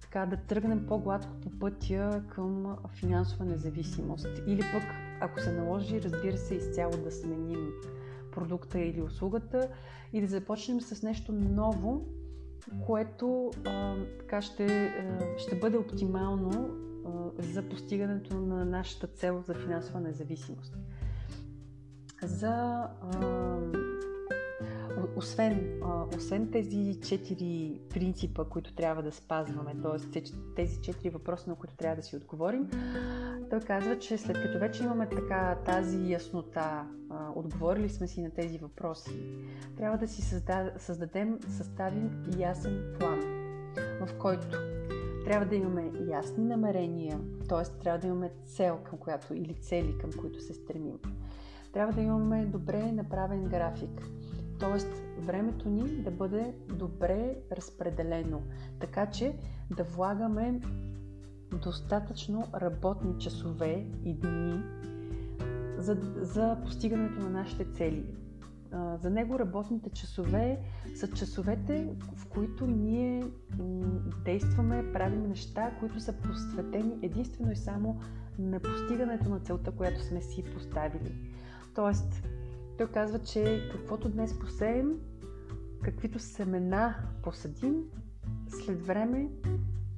така, 0.00 0.26
да 0.26 0.36
тръгнем 0.36 0.86
по-гладко 0.86 1.40
по 1.40 1.50
пътя 1.50 2.22
към 2.28 2.76
финансова 2.88 3.44
независимост. 3.44 4.28
Или 4.46 4.60
пък, 4.72 4.82
ако 5.20 5.40
се 5.40 5.52
наложи, 5.52 6.02
разбира 6.02 6.36
се, 6.36 6.54
изцяло 6.54 6.92
да 7.04 7.10
сменим 7.10 7.70
продукта 8.32 8.80
или 8.80 9.02
услугата 9.02 9.68
и 10.12 10.20
да 10.20 10.26
започнем 10.26 10.80
с 10.80 11.02
нещо 11.02 11.32
ново, 11.32 12.06
което 12.86 13.50
а, 13.66 13.96
така 14.18 14.42
ще, 14.42 14.66
а, 14.86 15.38
ще 15.38 15.56
бъде 15.56 15.76
оптимално 15.76 16.70
а, 17.06 17.42
за 17.42 17.68
постигането 17.68 18.36
на 18.36 18.64
нашата 18.64 19.06
цел 19.06 19.42
за 19.46 19.54
финансова 19.54 20.00
независимост. 20.00 20.76
За 22.22 22.50
а, 22.52 23.58
освен, 25.16 25.80
освен 26.16 26.50
тези 26.50 27.00
четири 27.00 27.80
принципа, 27.90 28.44
които 28.44 28.74
трябва 28.74 29.02
да 29.02 29.12
спазваме, 29.12 29.74
т.е. 29.82 30.22
тези 30.56 30.80
четири 30.80 31.10
въпроса, 31.10 31.50
на 31.50 31.56
които 31.56 31.76
трябва 31.76 31.96
да 31.96 32.02
си 32.02 32.16
отговорим, 32.16 32.70
той 33.50 33.60
казва, 33.60 33.98
че 33.98 34.18
след 34.18 34.36
като 34.36 34.58
вече 34.58 34.82
имаме 34.82 35.08
така 35.08 35.54
тази 35.56 36.10
яснота, 36.12 36.86
отговорили 37.34 37.88
сме 37.88 38.06
си 38.06 38.22
на 38.22 38.30
тези 38.30 38.58
въпроси, 38.58 39.10
трябва 39.76 39.98
да 39.98 40.08
си 40.08 40.22
създадем, 40.78 41.38
съставим 41.48 42.10
ясен 42.38 42.94
план, 42.98 43.20
в 44.00 44.18
който 44.18 44.46
трябва 45.24 45.46
да 45.46 45.54
имаме 45.56 45.90
ясни 46.08 46.44
намерения, 46.44 47.18
т.е. 47.48 47.78
трябва 47.78 47.98
да 47.98 48.06
имаме 48.06 48.30
цел, 48.46 48.78
към 48.84 48.98
която 48.98 49.34
или 49.34 49.54
цели, 49.54 49.98
към 49.98 50.10
които 50.12 50.40
се 50.40 50.54
стремим. 50.54 50.98
Трябва 51.72 51.92
да 51.92 52.00
имаме 52.00 52.46
добре 52.46 52.92
направен 52.92 53.44
график 53.44 54.08
т.е. 54.62 55.20
времето 55.20 55.68
ни 55.68 56.02
да 56.02 56.10
бъде 56.10 56.54
добре 56.68 57.36
разпределено, 57.52 58.42
така 58.80 59.10
че 59.10 59.36
да 59.76 59.84
влагаме 59.84 60.60
достатъчно 61.50 62.44
работни 62.54 63.18
часове 63.18 63.86
и 64.04 64.14
дни 64.14 64.62
за, 65.78 65.96
за 66.16 66.58
постигането 66.64 67.20
на 67.20 67.30
нашите 67.30 67.64
цели. 67.72 68.04
За 69.02 69.10
него 69.10 69.38
работните 69.38 69.90
часове 69.90 70.58
са 70.94 71.08
часовете, 71.08 71.88
в 72.16 72.28
които 72.28 72.66
ние 72.66 73.24
действаме, 74.24 74.92
правим 74.92 75.22
неща, 75.28 75.70
които 75.80 76.00
са 76.00 76.12
посветени 76.12 76.98
единствено 77.02 77.52
и 77.52 77.56
само 77.56 78.00
на 78.38 78.60
постигането 78.60 79.28
на 79.28 79.40
целта, 79.40 79.70
която 79.70 80.02
сме 80.02 80.22
си 80.22 80.44
поставили. 80.54 81.14
Тоест, 81.74 82.22
той 82.78 82.86
казва, 82.86 83.18
че 83.18 83.68
каквото 83.72 84.08
днес 84.08 84.38
посеем, 84.38 84.92
каквито 85.82 86.18
семена 86.18 86.94
посадим, 87.22 87.74
след 88.48 88.86
време 88.86 89.28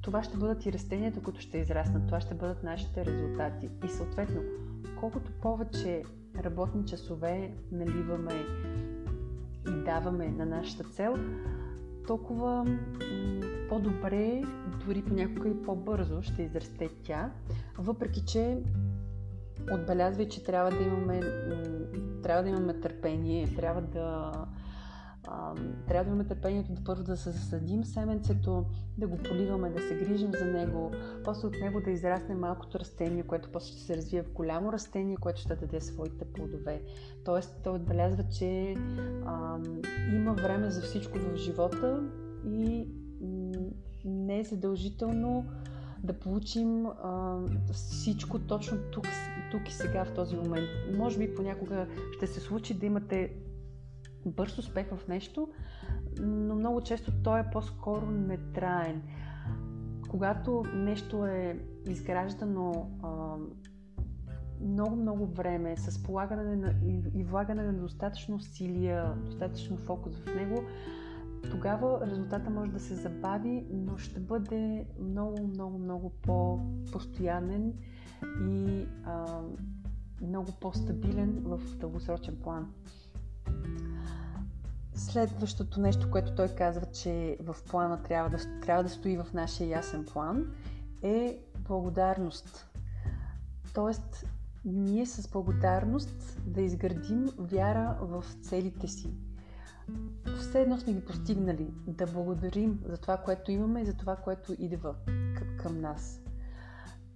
това 0.05 0.23
ще 0.23 0.37
бъдат 0.37 0.65
и 0.65 0.73
растенията, 0.73 1.21
които 1.21 1.41
ще 1.41 1.57
израснат. 1.57 2.05
Това 2.05 2.19
ще 2.19 2.33
бъдат 2.33 2.63
нашите 2.63 3.05
резултати. 3.05 3.69
И 3.85 3.87
съответно, 3.87 4.41
колкото 4.99 5.31
повече 5.31 6.03
работни 6.43 6.85
часове 6.85 7.53
наливаме 7.71 8.45
и 9.67 9.83
даваме 9.85 10.27
на 10.27 10.45
нашата 10.45 10.83
цел, 10.83 11.15
толкова 12.07 12.77
по-добре, 13.69 14.43
дори 14.85 15.01
понякога 15.01 15.49
и 15.49 15.61
по-бързо 15.61 16.21
ще 16.21 16.43
израсте 16.43 16.89
тя, 17.03 17.31
въпреки 17.77 18.25
че 18.25 18.57
отбелязвай, 19.71 20.27
че 20.27 20.43
трябва 20.43 20.71
да 20.71 20.83
имаме, 20.83 21.19
трябва 22.23 22.43
да 22.43 22.49
имаме 22.49 22.79
търпение, 22.79 23.55
трябва 23.55 23.81
да, 23.81 24.31
трябва 25.87 26.03
да 26.03 26.09
имаме 26.09 26.27
търпението 26.27 26.73
да 26.73 26.83
първо 26.83 27.03
да 27.03 27.17
се 27.17 27.31
засадим 27.31 27.83
семенцето, 27.83 28.65
да 28.97 29.07
го 29.07 29.17
поливаме, 29.17 29.69
да 29.69 29.81
се 29.81 29.95
грижим 29.95 30.31
за 30.31 30.45
него, 30.45 30.91
после 31.23 31.47
от 31.47 31.53
него 31.61 31.81
да 31.81 31.91
израсне 31.91 32.35
малкото 32.35 32.79
растение, 32.79 33.23
което 33.23 33.49
после 33.51 33.71
ще 33.71 33.81
се 33.81 33.97
развие 33.97 34.23
в 34.23 34.31
голямо 34.31 34.73
растение, 34.73 35.17
което 35.17 35.41
ще 35.41 35.55
даде 35.55 35.81
своите 35.81 36.25
плодове. 36.25 36.81
Тоест, 37.25 37.59
той 37.63 37.75
отбелязва, 37.75 38.23
че 38.23 38.75
а, 39.25 39.57
има 40.13 40.33
време 40.33 40.69
за 40.69 40.81
всичко 40.81 41.17
в 41.19 41.35
живота 41.35 42.03
и 42.45 42.87
не 44.05 44.39
е 44.39 44.43
задължително 44.43 45.45
да 46.05 46.19
получим 46.19 46.85
а, 46.85 47.39
всичко 47.73 48.39
точно 48.39 48.77
тук, 48.91 49.07
тук 49.51 49.69
и 49.69 49.73
сега 49.73 50.05
в 50.05 50.13
този 50.13 50.35
момент. 50.35 50.67
Може 50.97 51.17
би 51.19 51.35
понякога 51.35 51.87
ще 52.17 52.27
се 52.27 52.39
случи 52.39 52.73
да 52.73 52.85
имате 52.85 53.33
бърз 54.25 54.57
успех 54.57 54.87
в 54.95 55.07
нещо, 55.07 55.49
но 56.19 56.55
много 56.55 56.81
често 56.81 57.11
той 57.23 57.39
е 57.39 57.49
по-скоро 57.53 58.05
нетраен. 58.05 59.01
Когато 60.09 60.63
нещо 60.73 61.25
е 61.25 61.59
изграждано 61.87 62.91
много-много 64.61 65.25
време, 65.25 65.77
с 65.77 66.03
полагане 66.03 66.55
на, 66.55 66.73
и, 66.85 67.19
и 67.19 67.23
влагане 67.23 67.63
на 67.63 67.73
достатъчно 67.73 68.35
усилия, 68.35 69.13
достатъчно 69.25 69.77
фокус 69.77 70.19
в 70.19 70.35
него, 70.35 70.63
тогава 71.49 72.07
резултата 72.07 72.49
може 72.49 72.71
да 72.71 72.79
се 72.79 72.95
забави, 72.95 73.65
но 73.71 73.97
ще 73.97 74.19
бъде 74.19 74.85
много, 74.99 75.47
много, 75.47 75.77
много 75.79 76.09
по-постоянен 76.09 77.73
и 78.49 78.87
а, 79.05 79.41
много 80.21 80.51
по-стабилен 80.61 81.41
в 81.43 81.61
дългосрочен 81.77 82.35
план. 82.43 82.73
Следващото 84.93 85.81
нещо, 85.81 86.11
което 86.11 86.35
той 86.35 86.47
казва, 86.47 86.85
че 86.85 87.37
в 87.43 87.55
плана 87.69 88.03
трябва 88.03 88.29
да, 88.29 88.37
трябва 88.61 88.83
да 88.83 88.89
стои 88.89 89.17
в 89.17 89.27
нашия 89.33 89.69
ясен 89.69 90.05
план, 90.05 90.45
е 91.01 91.39
благодарност. 91.59 92.67
Тоест, 93.73 94.25
ние 94.65 95.05
с 95.05 95.31
благодарност 95.31 96.41
да 96.45 96.61
изградим 96.61 97.29
вяра 97.37 97.97
в 98.01 98.25
целите 98.41 98.87
си. 98.87 99.13
Все 100.55 100.61
едно 100.61 100.77
сме 100.77 100.93
ги 100.93 101.05
постигнали. 101.05 101.73
Да 101.87 102.05
благодарим 102.05 102.79
за 102.85 102.97
това, 102.97 103.17
което 103.17 103.51
имаме 103.51 103.81
и 103.81 103.85
за 103.85 103.93
това, 103.93 104.15
което 104.15 104.55
идва 104.59 104.95
към 105.57 105.81
нас. 105.81 106.21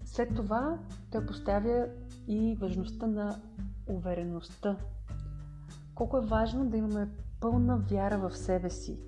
След 0.05 0.35
това 0.35 0.79
той 1.11 1.25
поставя 1.25 1.87
и 2.27 2.57
важността 2.59 3.07
на 3.07 3.41
увереността. 3.87 4.77
Колко 5.95 6.17
е 6.17 6.25
важно 6.25 6.65
да 6.65 6.77
имаме 6.77 7.09
пълна 7.39 7.77
вяра 7.77 8.17
в 8.17 8.37
себе 8.37 8.69
си. 8.69 8.99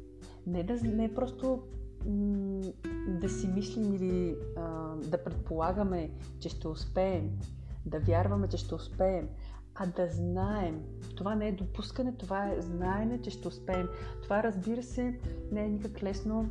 Не, 0.47 0.63
да, 0.63 0.73
не 0.83 1.15
просто 1.15 1.63
м- 2.05 2.61
да 3.07 3.29
си 3.29 3.47
мислим 3.47 3.93
или 3.93 4.35
а, 4.57 4.95
да 4.95 5.23
предполагаме, 5.23 6.11
че 6.39 6.49
ще 6.49 6.67
успеем, 6.67 7.39
да 7.85 7.99
вярваме, 7.99 8.47
че 8.47 8.57
ще 8.57 8.75
успеем, 8.75 9.29
а 9.75 9.85
да 9.85 10.07
знаем. 10.07 10.81
Това 11.15 11.35
не 11.35 11.47
е 11.47 11.51
допускане, 11.51 12.13
това 12.17 12.47
е 12.51 12.61
знаене, 12.61 13.21
че 13.21 13.29
ще 13.29 13.47
успеем. 13.47 13.87
Това, 14.23 14.43
разбира 14.43 14.83
се, 14.83 15.19
не 15.51 15.65
е 15.65 15.69
никак 15.69 16.03
лесно, 16.03 16.49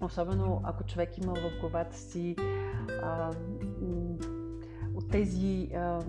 особено 0.00 0.60
ако 0.64 0.84
човек 0.84 1.18
има 1.18 1.34
в 1.34 1.60
главата 1.60 1.96
си 1.96 2.36
а, 3.02 3.30
от 4.94 5.10
тези 5.10 5.68
а, 5.74 6.00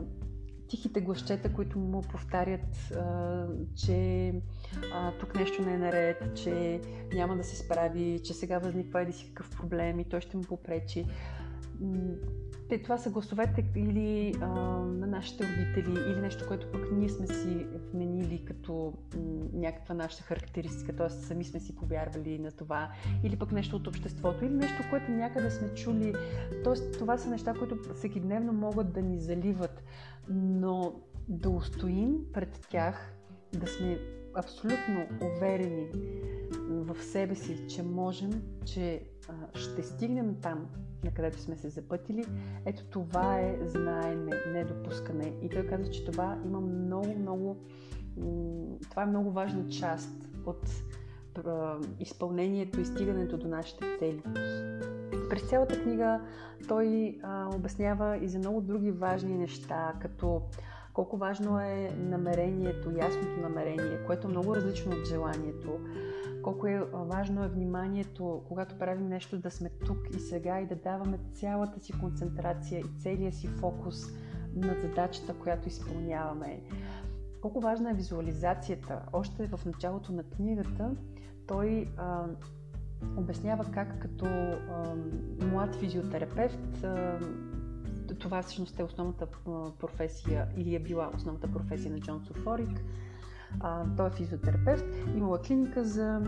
тихите 0.68 1.02
гласчета, 1.02 1.54
които 1.54 1.80
му 1.80 2.02
повтарят, 2.02 2.92
а, 2.96 3.48
че 3.76 4.34
а, 4.94 5.12
тук 5.20 5.36
нещо 5.36 5.62
не 5.62 5.74
е 5.74 5.78
наред, 5.78 6.36
че 6.36 6.82
няма 7.14 7.36
да 7.38 7.44
се 7.44 7.56
справи, 7.56 8.20
че 8.24 8.34
сега 8.34 8.60
възниква 8.60 9.02
еди 9.02 9.14
си 9.14 9.28
какъв 9.28 9.58
проблем 9.58 10.00
и 10.00 10.10
той 10.10 10.22
ще 10.22 10.38
му 10.38 10.44
попречи. 10.44 11.06
Те, 12.70 12.82
това 12.82 12.98
са 12.98 13.10
гласовете 13.10 13.66
или 13.76 14.34
а, 14.42 14.48
на 14.80 15.08
нашите 15.08 15.44
родители, 15.44 16.12
или 16.12 16.22
нещо, 16.22 16.46
което 16.48 16.72
пък 16.72 16.82
ние 16.92 17.10
сме 17.10 17.28
си 17.28 17.68
вменили 17.94 18.46
като 18.46 18.94
м, 19.16 19.22
някаква 19.54 19.96
наша 19.96 20.24
характеристика, 20.24 20.96
т.е. 20.96 21.10
сами 21.10 21.44
сме 21.44 21.60
си 21.60 21.76
повярвали 21.76 22.40
на 22.40 22.52
това, 22.52 22.92
или 23.24 23.36
пък 23.36 23.52
нещо 23.52 23.76
от 23.76 23.88
обществото, 23.88 24.46
или 24.46 24.54
нещо, 24.54 24.84
което 24.90 25.12
някъде 25.12 25.50
сме 25.50 25.74
чули. 25.74 26.14
Т.е. 26.64 26.92
това 26.92 27.18
са 27.18 27.30
неща, 27.30 27.54
които 27.54 27.94
всекидневно 27.96 28.54
могат 28.54 28.94
да 28.94 29.02
ни 29.02 29.20
заливат, 29.20 29.84
но 30.30 30.94
да 31.28 31.50
устоим 31.50 32.18
пред 32.34 32.68
тях, 32.70 33.14
да 33.54 33.68
сме 33.68 34.00
абсолютно 34.36 35.08
уверени 35.22 35.88
в 36.82 37.04
себе 37.04 37.36
си, 37.36 37.68
че 37.68 37.84
можем, 37.84 38.42
че 38.66 39.04
ще 39.56 39.84
стигнем 39.84 40.36
там, 40.42 40.68
на 41.04 41.12
където 41.12 41.40
сме 41.40 41.58
се 41.58 41.70
запътили, 41.70 42.26
ето 42.66 42.84
това 42.84 43.40
е 43.40 43.58
знаене, 43.66 44.32
недопускане. 44.54 45.34
И 45.42 45.50
той 45.50 45.68
казва, 45.68 45.90
че 45.90 46.06
това 46.06 46.38
има 46.46 46.62
много, 46.62 47.20
много. 47.20 47.58
Това 48.90 49.04
е 49.04 49.06
много 49.06 49.32
важна 49.32 49.70
част 49.70 50.30
от 50.46 50.70
изпълнението 52.00 52.80
и 52.80 52.86
стигането 52.86 53.38
до 53.38 53.48
нашите 53.48 53.86
цели. 54.00 54.22
През 55.30 55.50
цялата 55.50 55.82
книга 55.84 56.22
той 56.68 57.20
а, 57.24 57.50
обяснява 57.56 58.18
и 58.18 58.28
за 58.28 58.40
много 58.40 58.62
други 58.62 58.92
важни 58.92 59.38
неща, 59.38 59.94
като 60.02 60.42
колко 60.94 61.18
важно 61.18 61.60
е 61.60 61.90
намерението, 62.00 62.92
ясното 62.98 63.42
намерение, 63.42 64.00
което 64.06 64.28
е 64.28 64.32
много 64.32 64.56
различно 64.56 64.92
от 64.92 65.08
желанието. 65.08 65.80
Колко 66.44 66.68
е 66.68 66.84
важно 66.94 67.44
е 67.44 67.48
вниманието, 67.48 68.44
когато 68.48 68.78
правим 68.78 69.08
нещо, 69.08 69.38
да 69.38 69.52
сме 69.52 69.70
тук 69.70 69.98
и 70.16 70.20
сега 70.20 70.60
и 70.60 70.68
да 70.68 70.76
даваме 70.76 71.20
цялата 71.34 71.80
си 71.80 71.94
концентрация 72.00 72.80
и 72.80 73.00
целия 73.00 73.32
си 73.32 73.48
фокус 73.48 74.06
на 74.56 74.76
задачата, 74.82 75.34
която 75.34 75.68
изпълняваме. 75.68 76.62
Колко 77.42 77.62
важна 77.62 77.92
е 77.92 77.94
визуализацията. 77.94 79.02
Още 79.14 79.48
в 79.48 79.66
началото 79.66 80.14
на 80.14 80.24
книгата 80.24 80.96
той 81.48 81.90
а, 81.98 82.26
обяснява 83.18 83.66
как 83.72 84.02
като 84.02 84.26
а, 84.26 84.96
млад 85.46 85.76
физиотерапевт 85.76 86.84
а, 86.84 87.20
това 88.20 88.42
всъщност 88.42 88.80
е 88.80 88.84
основната 88.84 89.28
професия 89.80 90.48
или 90.58 90.76
е 90.76 90.80
била 90.80 91.12
основната 91.16 91.52
професия 91.52 91.92
на 91.92 92.00
Джон 92.00 92.22
Софорик. 92.26 92.84
А, 93.60 93.84
той 93.98 94.08
е 94.08 94.12
физиотерапевт, 94.12 94.86
имала 95.16 95.42
клиника 95.42 95.84
за 95.84 96.22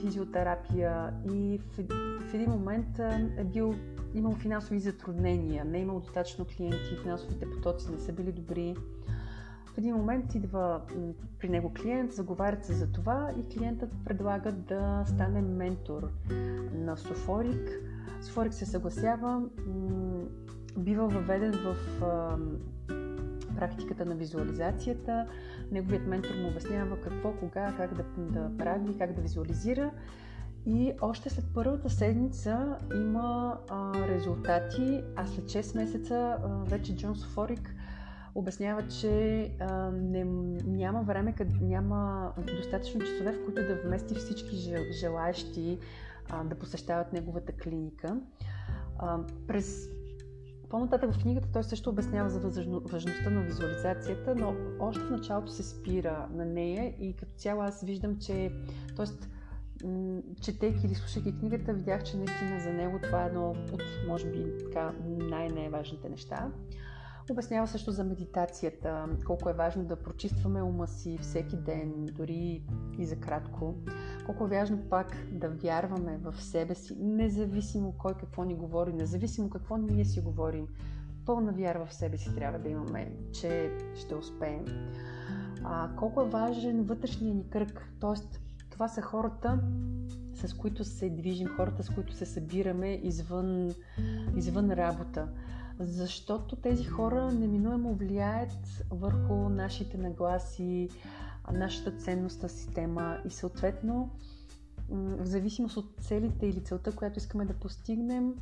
физиотерапия 0.00 1.12
и 1.32 1.58
в, 1.58 1.82
в 2.30 2.34
един 2.34 2.50
момент 2.50 2.98
е 3.38 3.44
бил 3.44 3.74
имал 4.14 4.32
финансови 4.32 4.80
затруднения, 4.80 5.64
не 5.64 5.78
е 5.78 5.80
имал 5.80 6.00
достатъчно 6.00 6.46
клиенти, 6.56 6.96
финансовите 7.02 7.50
потоци 7.50 7.90
не 7.92 7.98
са 7.98 8.12
били 8.12 8.32
добри. 8.32 8.76
В 9.74 9.78
един 9.78 9.94
момент 9.94 10.34
идва 10.34 10.80
при 11.38 11.48
него 11.48 11.72
клиент, 11.82 12.12
заговарят 12.12 12.64
се 12.64 12.72
за 12.72 12.92
това 12.92 13.30
и 13.38 13.54
клиентът 13.54 13.90
предлага 14.04 14.52
да 14.52 15.04
стане 15.06 15.42
ментор 15.42 16.08
на 16.74 16.96
Софорик. 16.96 17.70
Софорик 18.20 18.54
се 18.54 18.66
съгласява, 18.66 19.42
бива 20.76 21.08
въведен 21.08 21.52
в 21.52 21.76
практиката 23.56 24.04
на 24.04 24.14
визуализацията. 24.14 25.26
Неговият 25.72 26.06
ментор 26.06 26.34
му 26.34 26.48
обяснява 26.48 27.00
какво, 27.00 27.32
кога, 27.32 27.74
как 27.76 27.94
да, 27.94 28.04
да 28.18 28.56
прави, 28.58 28.98
как 28.98 29.12
да 29.12 29.20
визуализира. 29.22 29.90
И 30.66 30.92
още 31.00 31.30
след 31.30 31.44
първата 31.54 31.90
седмица 31.90 32.76
има 32.94 33.58
а, 33.68 34.08
резултати, 34.08 35.02
а 35.16 35.26
след 35.26 35.44
6 35.44 35.76
месеца 35.76 36.38
а, 36.44 36.48
вече 36.64 36.96
Джон 36.96 37.16
Софорик 37.16 37.74
обяснява, 38.34 38.88
че 38.88 39.42
а, 39.60 39.90
не, 39.90 40.24
няма 40.64 41.02
време, 41.02 41.32
къд, 41.32 41.48
няма 41.60 42.32
достатъчно 42.56 43.00
часове, 43.00 43.32
в 43.32 43.44
които 43.44 43.66
да 43.66 43.82
вмести 43.84 44.14
всички 44.14 44.56
желаящи 44.92 45.78
а, 46.30 46.44
да 46.44 46.54
посещават 46.54 47.12
неговата 47.12 47.52
клиника. 47.52 48.20
А, 48.98 49.18
през 49.46 49.88
по-нататък 50.70 51.12
в 51.12 51.22
книгата 51.22 51.48
той 51.52 51.64
също 51.64 51.90
обяснява 51.90 52.30
за 52.30 52.40
важността 52.84 53.30
на 53.30 53.42
визуализацията, 53.42 54.34
но 54.34 54.54
още 54.80 55.04
в 55.04 55.10
началото 55.10 55.52
се 55.52 55.62
спира 55.62 56.28
на 56.34 56.44
нея 56.44 56.94
и 57.00 57.12
като 57.12 57.32
цяло 57.36 57.62
аз 57.62 57.82
виждам, 57.82 58.18
че 58.18 58.52
т.е. 58.96 59.06
четейки 60.40 60.86
или 60.86 60.94
слушайки 60.94 61.38
книгата, 61.38 61.72
видях, 61.72 62.04
че 62.04 62.16
наистина 62.16 62.60
за 62.60 62.72
него 62.72 62.98
това 63.02 63.24
е 63.24 63.26
едно 63.26 63.50
от, 63.50 63.82
може 64.08 64.30
би, 64.30 64.58
така, 64.58 64.92
най-най-важните 65.04 66.08
неща. 66.08 66.50
Обяснява 67.30 67.66
също 67.66 67.90
за 67.90 68.04
медитацията, 68.04 69.06
колко 69.26 69.50
е 69.50 69.52
важно 69.52 69.84
да 69.84 69.96
прочистваме 69.96 70.62
ума 70.62 70.86
си 70.86 71.18
всеки 71.20 71.56
ден, 71.56 72.06
дори 72.06 72.62
и 72.98 73.06
за 73.06 73.16
кратко. 73.16 73.74
Колко 74.26 74.44
е 74.44 74.48
важно 74.48 74.78
пак 74.90 75.16
да 75.32 75.48
вярваме 75.48 76.18
в 76.18 76.42
себе 76.42 76.74
си, 76.74 76.96
независимо 76.98 77.94
кой 77.98 78.14
какво 78.14 78.44
ни 78.44 78.54
говори, 78.54 78.92
независимо 78.92 79.50
какво 79.50 79.76
ние 79.76 80.04
си 80.04 80.20
говорим. 80.20 80.68
Пълна 81.26 81.52
вяра 81.52 81.86
в 81.86 81.94
себе 81.94 82.16
си 82.16 82.34
трябва 82.34 82.58
да 82.58 82.68
имаме, 82.68 83.12
че 83.32 83.70
ще 83.94 84.14
успеем. 84.14 84.64
А, 85.64 85.90
колко 85.96 86.22
е 86.22 86.28
важен 86.28 86.84
вътрешния 86.84 87.34
ни 87.34 87.50
кръг, 87.50 87.92
т.е. 88.00 88.38
това 88.70 88.88
са 88.88 89.02
хората, 89.02 89.60
с 90.34 90.54
които 90.54 90.84
се 90.84 91.10
движим, 91.10 91.48
хората, 91.56 91.82
с 91.82 91.90
които 91.90 92.12
се 92.12 92.26
събираме 92.26 93.00
извън, 93.02 93.74
извън 94.36 94.70
работа 94.70 95.28
защото 95.80 96.56
тези 96.56 96.84
хора 96.84 97.32
неминуемо 97.32 97.94
влияят 97.94 98.84
върху 98.90 99.34
нашите 99.34 99.98
нагласи, 99.98 100.88
нашата 101.52 101.90
ценностна 101.92 102.48
система 102.48 103.18
и 103.26 103.30
съответно 103.30 104.10
в 104.90 105.24
зависимост 105.24 105.76
от 105.76 105.94
целите 106.00 106.46
или 106.46 106.64
целта, 106.64 106.92
която 106.92 107.18
искаме 107.18 107.44
да 107.44 107.54
постигнем, 107.54 108.34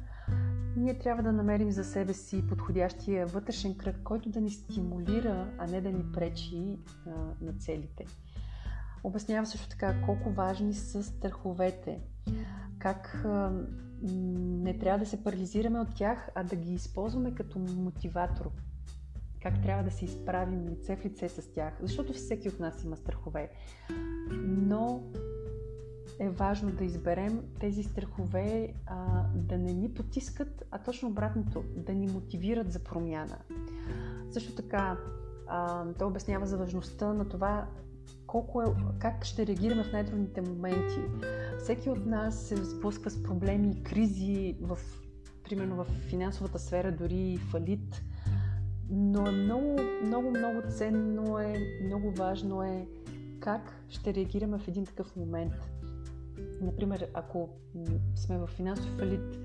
ние 0.77 0.99
трябва 0.99 1.23
да 1.23 1.33
намерим 1.33 1.71
за 1.71 1.85
себе 1.85 2.15
си 2.15 2.47
подходящия 2.49 3.27
вътрешен 3.27 3.75
кръг, 3.75 3.97
който 4.05 4.29
да 4.29 4.41
ни 4.41 4.51
стимулира, 4.51 5.55
а 5.59 5.67
не 5.67 5.81
да 5.81 5.93
ни 5.93 6.13
пречи 6.13 6.79
а, 7.07 7.11
на 7.41 7.53
целите. 7.59 8.07
Обяснява 9.07 9.47
също 9.47 9.69
така 9.69 10.03
колко 10.07 10.31
важни 10.31 10.75
са 10.75 11.03
страховете, 11.03 12.01
как 12.79 13.27
не 14.03 14.79
трябва 14.79 14.99
да 14.99 15.07
се 15.07 15.25
парализираме 15.25 15.81
от 15.81 15.95
тях, 15.95 16.29
а 16.35 16.45
да 16.45 16.57
ги 16.57 16.75
използваме 16.75 17.35
като 17.35 17.59
мотиватор. 17.59 18.51
Как 19.43 19.63
трябва 19.63 19.85
да 19.85 19.91
се 19.91 20.05
изправим 20.05 20.69
лице 20.69 20.97
в 20.97 21.05
лице 21.05 21.29
с 21.29 21.53
тях. 21.53 21.75
Защото 21.81 22.13
всеки 22.13 22.49
от 22.49 22.61
нас 22.61 22.85
има 22.85 22.97
страхове. 22.97 23.51
Но 24.43 25.03
е 26.19 26.31
важно 26.31 26.71
да 26.71 26.85
изберем 26.85 27.43
тези 27.61 27.83
страхове 27.83 28.75
а, 28.87 29.25
да 29.35 29.59
не 29.59 29.73
ни 29.73 29.95
потискат, 29.95 30.65
а 30.71 30.79
точно 30.79 31.09
обратното, 31.09 31.65
да 31.77 31.95
ни 31.95 32.07
мотивират 32.07 32.73
за 32.73 32.79
промяна. 32.85 33.39
Също 34.31 34.55
така, 34.55 34.99
а, 35.47 35.85
той 35.99 36.09
обяснява 36.09 36.47
за 36.47 36.57
важността 36.57 37.13
на 37.13 37.29
това 37.29 37.69
колко 38.27 38.63
е, 38.63 38.67
как 38.99 39.25
ще 39.25 39.47
реагираме 39.47 39.85
в 39.85 39.93
най-трудните 39.93 40.41
моменти. 40.41 41.01
Всеки 41.59 41.91
от 41.91 42.07
нас 42.07 42.41
се 42.41 42.57
сблъсква 42.57 43.11
с 43.11 43.23
проблеми 43.23 43.71
и 43.71 43.83
кризи, 43.83 44.57
в, 44.61 44.79
примерно 45.45 45.77
в 45.77 45.85
финансовата 45.85 46.59
сфера, 46.59 46.93
дори 46.93 47.37
фалит. 47.37 48.03
Но 48.91 49.27
е 49.27 49.31
много, 49.31 49.77
много, 50.05 50.31
много 50.31 50.63
ценно 50.77 51.39
е, 51.39 51.55
много 51.85 52.11
важно 52.11 52.63
е 52.63 52.87
как 53.41 53.85
ще 53.89 54.15
реагираме 54.15 54.59
в 54.59 54.69
един 54.69 54.87
такъв 54.87 55.17
момент. 55.17 55.53
Например, 56.61 57.07
ако 57.15 57.49
сме 58.15 58.39
в 58.39 58.47
финансов 58.47 58.99
фалит, 58.99 59.39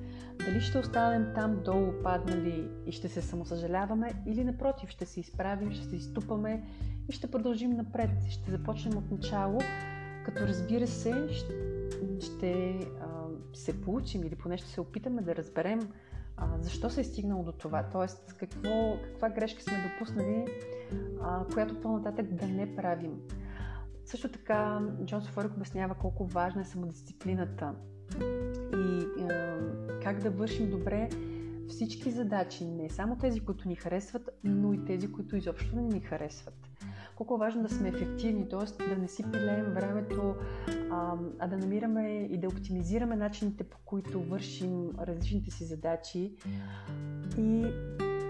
дали 0.46 0.62
ще 0.62 0.80
останем 0.80 1.28
там 1.36 1.64
долу 1.64 1.92
паднали 2.04 2.70
и 2.86 2.92
ще 2.92 3.10
се 3.10 3.22
самосъжаляваме 3.22 4.14
или 4.26 4.44
напротив, 4.44 4.90
ще 4.90 5.06
се 5.06 5.20
изправим, 5.20 5.72
ще 5.72 5.86
се 5.86 5.96
изтупаме 5.96 6.64
и 7.10 7.12
ще 7.12 7.32
продължим 7.32 7.72
напред. 7.72 8.10
Ще 8.30 8.52
започнем 8.52 8.98
от 8.98 9.12
начало, 9.12 9.60
като 10.26 10.40
разбира 10.40 10.88
се, 10.88 11.28
ще, 11.30 11.54
ще 12.20 12.80
а, 13.02 13.08
се 13.54 13.82
получим 13.82 14.24
или 14.24 14.36
поне 14.36 14.58
ще 14.58 14.70
се 14.70 14.82
опитаме 14.82 15.22
да 15.22 15.36
разберем 15.36 15.80
а, 16.38 16.48
защо 16.62 16.90
се 16.90 17.02
е 17.02 17.04
стигнало 17.04 17.44
до 17.44 17.52
това, 17.52 17.84
т.е. 17.84 18.34
Какво, 18.38 18.98
каква 19.04 19.30
грешка 19.30 19.62
сме 19.62 19.94
допуснали, 19.94 20.46
а, 21.22 21.46
която 21.54 21.82
по-нататък 21.82 22.34
да 22.34 22.48
не 22.48 22.76
правим. 22.76 23.20
Също 24.06 24.32
така 24.32 24.82
Джон 25.06 25.22
Софорик 25.22 25.54
обяснява 25.56 25.96
колко 25.96 26.26
важна 26.26 26.62
е 26.62 26.66
самодисциплината 26.66 27.74
и 28.74 29.22
а, 29.22 29.58
как 30.04 30.20
да 30.20 30.32
вършим 30.32 30.70
добре 30.70 31.10
всички 31.68 32.12
задачи, 32.12 32.66
не 32.66 32.90
само 32.90 33.18
тези, 33.18 33.40
които 33.40 33.68
ни 33.68 33.76
харесват, 33.76 34.30
но 34.44 34.74
и 34.74 34.86
тези, 34.86 35.12
които 35.12 35.36
изобщо 35.36 35.76
не 35.76 35.82
ни 35.82 36.00
харесват. 36.00 36.54
Колко 37.16 37.36
е 37.36 37.40
важно 37.40 37.64
да 37.64 37.70
сме 37.70 37.90
ефективни, 37.90 38.50
т.е. 38.50 38.90
да 38.90 38.96
не 38.96 39.08
си 39.08 39.24
пилеем 39.32 39.66
времето, 39.66 40.36
а, 40.92 41.14
а 41.40 41.48
да 41.48 41.58
намираме 41.58 42.28
и 42.32 42.38
да 42.38 42.48
оптимизираме 42.48 43.16
начините 43.16 43.64
по 43.64 43.78
които 43.86 44.22
вършим 44.22 44.90
различните 45.00 45.52
си 45.52 45.64
задачи. 45.64 46.36
И 47.38 47.66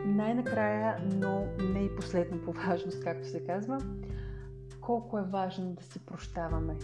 най-накрая, 0.06 0.98
но 1.15 1.46
не 1.74 1.80
и 1.80 1.96
последно 1.96 2.41
по 2.41 2.52
важност, 2.52 3.04
както 3.04 3.28
се 3.28 3.46
казва, 3.46 3.78
колко 4.82 5.20
е 5.20 5.24
важно 5.24 5.74
да 5.74 5.84
си 5.84 6.00
прощаваме. 6.00 6.76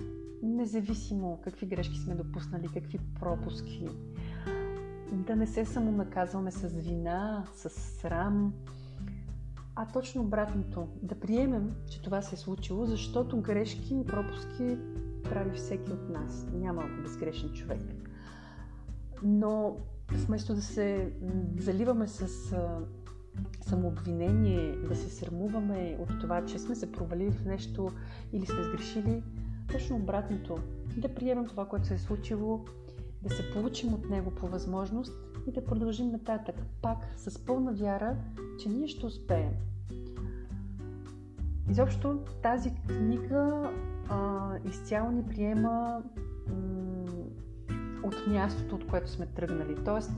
Независимо 0.44 1.40
какви 1.44 1.66
грешки 1.66 1.98
сме 1.98 2.16
допуснали, 2.16 2.68
какви 2.74 3.00
пропуски. 3.20 3.88
Да 5.12 5.36
не 5.36 5.48
се 5.48 5.66
самонаказваме 5.66 6.52
с 6.52 6.68
вина, 6.68 7.46
с 7.56 7.70
срам, 7.70 8.54
а 9.76 9.88
точно 9.88 10.22
обратното. 10.22 10.88
Да 11.04 11.16
приемем, 11.16 11.76
че 11.90 12.02
това 12.02 12.22
се 12.22 12.36
е 12.36 12.38
случило, 12.38 12.86
защото 12.86 13.42
грешки 13.42 13.96
и 13.96 14.06
пропуски 14.06 14.78
прави 15.24 15.58
всеки 15.58 15.92
от 15.92 16.10
нас. 16.10 16.48
Няма 16.54 16.84
безгрешен 17.04 17.54
човек. 17.54 17.82
Но 19.24 19.78
вместо 20.12 20.56
да 20.56 20.62
се 20.62 21.14
заливаме 21.60 22.08
с 22.08 22.28
самообвинение, 23.62 24.72
да 24.72 24.96
се 24.96 25.10
срамуваме 25.10 25.98
от 26.00 26.20
това, 26.22 26.46
че 26.46 26.60
сме 26.60 26.76
се 26.76 26.92
провалили 26.92 27.32
в 27.32 27.46
нещо 27.46 27.90
или 28.34 28.46
сме 28.46 28.64
сгрешили, 28.64 29.24
точно 29.72 29.96
обратното. 29.96 30.58
Да 30.98 31.16
приемем 31.16 31.48
това, 31.48 31.66
което 31.66 31.88
се 31.88 31.94
е 31.94 31.98
случило, 31.98 32.66
да 33.22 33.30
се 33.30 33.52
получим 33.54 33.94
от 33.94 34.10
него 34.10 34.32
по 34.32 34.48
възможност 34.48 35.14
и 35.48 35.52
да 35.52 35.66
продължим 35.66 36.12
нататък, 36.12 36.56
пак 36.82 36.98
с 37.18 37.46
пълна 37.46 37.74
вяра, 37.74 38.16
че 38.60 38.70
ние 38.70 38.88
ще 38.88 39.06
успеем. 39.06 39.52
Изобщо 41.70 42.20
тази 42.44 42.72
книга 42.88 43.72
а, 44.10 44.52
изцяло 44.66 45.12
ни 45.12 45.24
приема 45.24 46.04
от 48.04 48.28
мястото, 48.28 48.76
от 48.76 48.88
което 48.88 49.10
сме 49.10 49.26
тръгнали. 49.26 49.76
Тоест, 49.86 50.12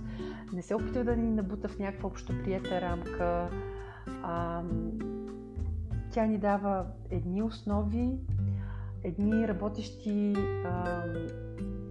не 0.53 0.61
се 0.61 0.75
опитва 0.75 1.03
да 1.03 1.15
ни 1.15 1.31
набута 1.31 1.67
в 1.67 1.79
някаква 1.79 2.07
общоприета 2.07 2.81
рамка. 2.81 3.49
А, 4.23 4.63
тя 6.11 6.25
ни 6.25 6.37
дава 6.37 6.85
едни 7.09 7.41
основи, 7.41 8.17
едни 9.03 9.47
работещи 9.47 10.33
а, 10.65 11.03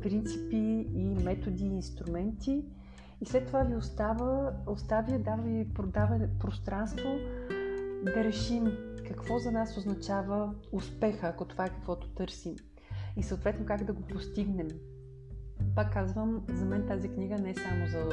принципи 0.03 0.89
и 0.95 1.17
методи 1.25 1.65
и 1.65 1.75
инструменти 1.75 2.65
и 3.21 3.27
след 3.27 3.47
това 3.47 3.63
ви 3.63 3.77
остава, 3.77 4.53
оставя, 4.67 5.19
дава 5.19 5.43
ви 5.43 5.69
продава 5.75 6.29
пространство 6.41 7.09
да 8.05 8.25
решим 8.25 8.73
какво 9.09 9.39
за 9.39 9.53
нас 9.53 9.77
означава 9.77 10.55
успеха, 10.73 11.27
ако 11.27 11.45
това 11.45 11.65
е 11.65 11.69
каквото 11.69 12.09
търсим 12.09 12.57
и 13.17 13.23
съответно 13.23 13.67
как 13.67 13.85
да 13.85 13.93
го 13.93 14.03
постигнем. 14.03 14.69
Пак 15.75 15.93
казвам, 15.93 16.45
за 16.49 16.65
мен 16.65 16.87
тази 16.87 17.09
книга 17.09 17.39
не 17.39 17.51
е 17.51 17.55
само 17.55 17.87
за 17.87 18.09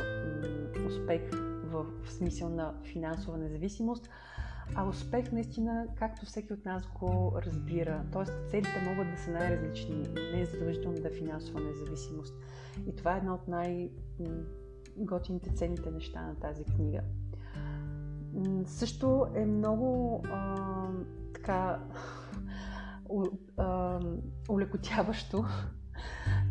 успех 0.87 1.21
в, 1.63 1.85
в 2.03 2.11
смисъл 2.11 2.49
на 2.49 2.73
финансова 2.83 3.37
независимост, 3.37 4.09
а 4.75 4.87
успех 4.87 5.31
наистина, 5.31 5.87
както 5.95 6.25
всеки 6.25 6.53
от 6.53 6.65
нас 6.65 6.87
го 6.99 7.33
разбира. 7.45 8.03
Тоест, 8.11 8.33
целите 8.49 8.89
могат 8.89 9.11
да 9.11 9.17
са 9.17 9.31
най-различни, 9.31 9.95
не 10.33 10.41
е 10.41 10.45
задължително 10.45 11.01
да 11.01 11.07
е 11.07 11.11
финансова 11.11 11.59
независимост. 11.59 12.35
И 12.87 12.95
това 12.95 13.13
е 13.13 13.17
една 13.17 13.33
от 13.33 13.47
най-готините, 13.47 15.49
ценните 15.49 15.91
неща 15.91 16.21
на 16.21 16.35
тази 16.35 16.63
книга. 16.63 17.01
Също 18.65 19.27
е 19.35 19.45
много 19.45 20.21
а, 20.31 20.57
така 21.33 21.79
улекотяващо, 24.49 25.45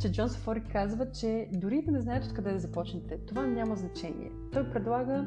че 0.00 0.12
Джон 0.12 0.28
Сафори 0.28 0.62
казва, 0.72 1.10
че 1.10 1.48
дори 1.52 1.82
да 1.82 1.92
не 1.92 2.00
знаете 2.00 2.26
откъде 2.26 2.52
да 2.52 2.58
започнете, 2.58 3.18
това 3.26 3.46
няма 3.46 3.76
значение. 3.76 4.32
Той 4.52 4.70
предлага 4.70 5.26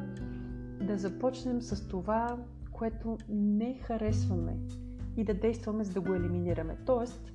да 0.82 0.98
започнем 0.98 1.62
с 1.62 1.88
това, 1.88 2.38
което 2.78 3.18
не 3.28 3.78
харесваме 3.82 4.56
и 5.16 5.24
да 5.24 5.34
действаме 5.34 5.84
за 5.84 5.92
да 5.92 6.00
го 6.00 6.14
елиминираме. 6.14 6.76
Тоест, 6.86 7.32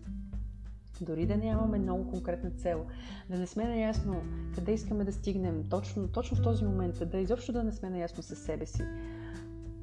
дори 1.02 1.26
да 1.26 1.38
нямаме 1.38 1.80
много 1.80 2.10
конкретна 2.10 2.52
цел, 2.52 2.86
да 3.30 3.40
не 3.40 3.48
сме 3.48 3.64
наясно 3.64 4.22
къде 4.56 4.74
искаме 4.74 5.04
да 5.04 5.14
стигнем 5.14 5.64
точно, 5.70 6.08
точно 6.08 6.38
в 6.38 6.42
този 6.42 6.66
момент, 6.66 7.10
да 7.12 7.18
изобщо 7.18 7.52
да 7.52 7.64
не 7.64 7.72
сме 7.72 7.90
наясно 7.90 8.24
със 8.24 8.40
себе 8.40 8.66
си. 8.66 8.84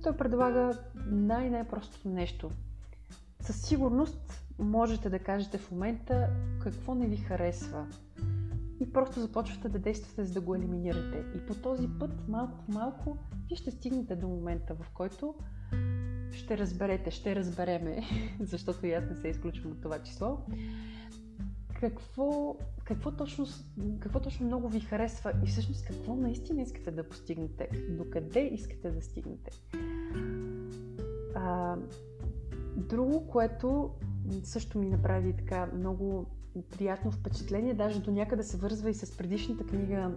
Той 0.02 0.16
предлага 0.16 0.78
най-най-простото 1.06 2.08
нещо. 2.08 2.50
Със 3.40 3.62
сигурност 3.62 4.44
можете 4.58 5.10
да 5.10 5.18
кажете 5.18 5.58
в 5.58 5.70
момента 5.70 6.28
какво 6.62 6.94
не 6.94 7.06
ви 7.06 7.16
харесва. 7.16 7.86
И 8.80 8.92
просто 8.92 9.20
започвате 9.20 9.68
да 9.68 9.78
действате, 9.78 10.24
за 10.24 10.32
да 10.32 10.40
го 10.40 10.54
елиминирате. 10.54 11.24
И 11.36 11.46
по 11.46 11.54
този 11.54 11.88
път, 11.98 12.28
малко 12.28 12.64
по 12.66 12.72
малко, 12.72 13.18
вие 13.48 13.56
ще 13.56 13.70
стигнете 13.70 14.16
до 14.16 14.28
момента, 14.28 14.74
в 14.74 14.90
който 14.94 15.34
ще 16.32 16.58
разберете, 16.58 17.10
ще 17.10 17.36
разбереме, 17.36 18.02
защото 18.40 18.86
и 18.86 18.92
аз 18.92 19.04
не 19.10 19.16
се 19.16 19.28
изключвам 19.28 19.72
от 19.72 19.82
това 19.82 20.02
число, 20.02 20.38
какво, 21.80 22.56
какво, 22.84 23.10
точно, 23.10 23.46
какво 24.00 24.20
точно 24.20 24.46
много 24.46 24.68
ви 24.68 24.80
харесва 24.80 25.32
и 25.44 25.46
всъщност 25.46 25.84
какво 25.84 26.14
наистина 26.16 26.62
искате 26.62 26.90
да 26.90 27.08
постигнете, 27.08 27.68
докъде 27.90 28.40
искате 28.40 28.90
да 28.90 29.02
стигнете. 29.02 29.50
А, 31.34 31.76
друго, 32.76 33.26
което 33.26 33.90
също 34.44 34.78
ми 34.78 34.86
направи 34.86 35.36
така 35.36 35.66
много 35.74 36.26
приятно 36.78 37.10
впечатление, 37.10 37.74
даже 37.74 38.00
до 38.00 38.10
някъде 38.10 38.42
се 38.42 38.56
вързва 38.56 38.90
и 38.90 38.94
с 38.94 39.16
предишната 39.16 39.64
книга, 39.64 40.10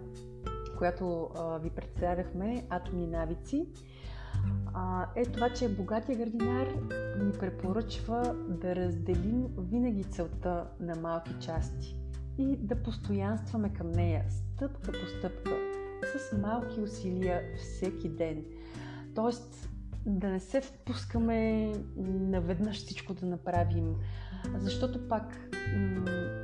която 0.78 1.30
а, 1.34 1.58
ви 1.58 1.70
представяхме, 1.70 2.66
Атомни 2.70 3.06
навици 3.06 3.66
а, 4.74 5.06
е 5.16 5.24
това, 5.24 5.50
че 5.50 5.68
богатия 5.68 6.18
градинар 6.18 6.66
ни 7.24 7.32
препоръчва 7.32 8.36
да 8.48 8.76
разделим 8.76 9.46
винаги 9.58 10.04
целта 10.04 10.66
на 10.80 10.96
малки 10.96 11.34
части 11.40 11.96
и 12.38 12.56
да 12.56 12.82
постоянстваме 12.82 13.72
към 13.72 13.90
нея 13.90 14.24
стъпка 14.30 14.92
по 14.92 15.06
стъпка, 15.18 15.56
с 16.18 16.36
малки 16.36 16.80
усилия 16.80 17.42
всеки 17.58 18.08
ден. 18.08 18.44
Тоест, 19.14 19.70
да 20.06 20.28
не 20.28 20.40
се 20.40 20.60
впускаме 20.60 21.72
наведнъж 21.96 22.76
всичко 22.76 23.14
да 23.14 23.26
направим, 23.26 23.94
защото 24.56 25.08
пак 25.08 25.50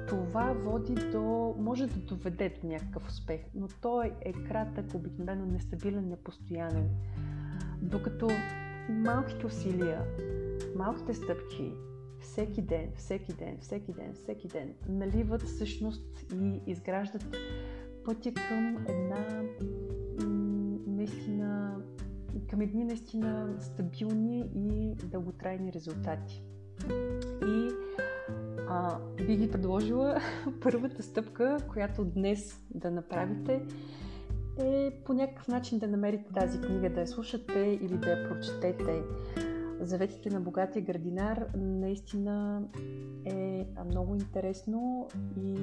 това 0.09 0.53
води 0.53 0.95
до, 0.95 1.55
може 1.59 1.87
да 1.87 2.01
доведе 2.01 2.55
до 2.61 2.69
някакъв 2.69 3.09
успех, 3.09 3.41
но 3.55 3.69
той 3.83 4.13
е 4.21 4.33
кратък, 4.33 4.95
обикновено 4.95 5.47
нестабилен, 5.47 6.09
непостоянен. 6.09 6.89
Докато 7.83 8.29
малките 8.89 9.47
усилия, 9.47 10.05
малките 10.77 11.15
стъпки, 11.15 11.73
всеки 12.21 12.63
ден, 12.63 12.93
всеки 12.97 13.33
ден, 13.33 13.59
всеки 13.61 13.93
ден, 13.93 14.15
всеки 14.15 14.49
ден 14.49 14.75
наливат 14.89 15.43
всъщност 15.43 16.33
и 16.35 16.61
изграждат 16.67 17.37
пътя 18.05 18.35
към 18.35 18.87
една 18.89 19.43
към 22.61 22.69
едни 22.69 22.85
наистина 22.85 23.55
стабилни 23.61 24.45
и 24.55 24.95
дълготрайни 25.07 25.73
резултати. 25.73 26.43
И 27.47 27.69
а, 28.69 28.99
би 29.27 29.37
ги 29.37 29.51
предложила 29.51 30.21
първата 30.63 31.03
стъпка, 31.03 31.57
която 31.69 32.05
днес 32.05 32.65
да 32.75 32.91
направите, 32.91 33.63
е 34.59 34.91
по 35.05 35.13
някакъв 35.13 35.49
начин 35.49 35.79
да 35.79 35.89
намерите 35.89 36.33
тази 36.33 36.61
книга, 36.61 36.91
да 36.91 37.01
я 37.01 37.07
слушате 37.07 37.79
или 37.83 37.99
да 37.99 38.11
я 38.11 38.29
прочетете. 38.29 39.03
Заветите 39.81 40.31
на 40.31 40.41
богатия 40.41 40.85
градинар 40.85 41.47
наистина 41.57 42.63
е 43.25 43.67
много 43.87 44.15
интересно 44.15 45.09
и 45.37 45.55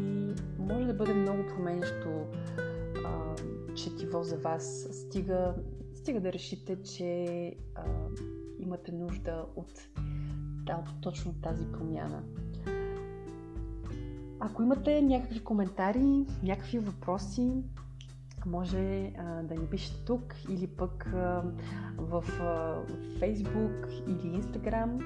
може 0.59 0.87
да 0.87 0.93
бъде 0.93 1.13
много 1.13 1.43
променящо 1.47 2.09
четиво 3.75 4.23
за 4.23 4.37
вас. 4.37 4.87
Стига, 4.91 5.55
стига 5.97 6.21
да 6.21 6.33
решите, 6.33 6.81
че 6.83 7.25
а, 7.75 7.83
имате 8.59 8.91
нужда 8.91 9.45
от 9.55 9.71
да, 10.65 10.83
точно 11.01 11.33
тази 11.33 11.71
промяна. 11.71 12.23
Ако 14.39 14.63
имате 14.63 15.01
някакви 15.01 15.43
коментари, 15.43 16.25
някакви 16.43 16.79
въпроси, 16.79 17.63
може 18.45 19.13
а, 19.17 19.43
да 19.43 19.55
ни 19.55 19.67
пишете 19.67 20.05
тук 20.05 20.35
или 20.49 20.67
пък 20.67 21.05
а, 21.05 21.43
в 21.97 22.23
а, 22.39 22.81
Facebook 23.19 24.03
или 24.07 24.41
Instagram. 24.41 25.03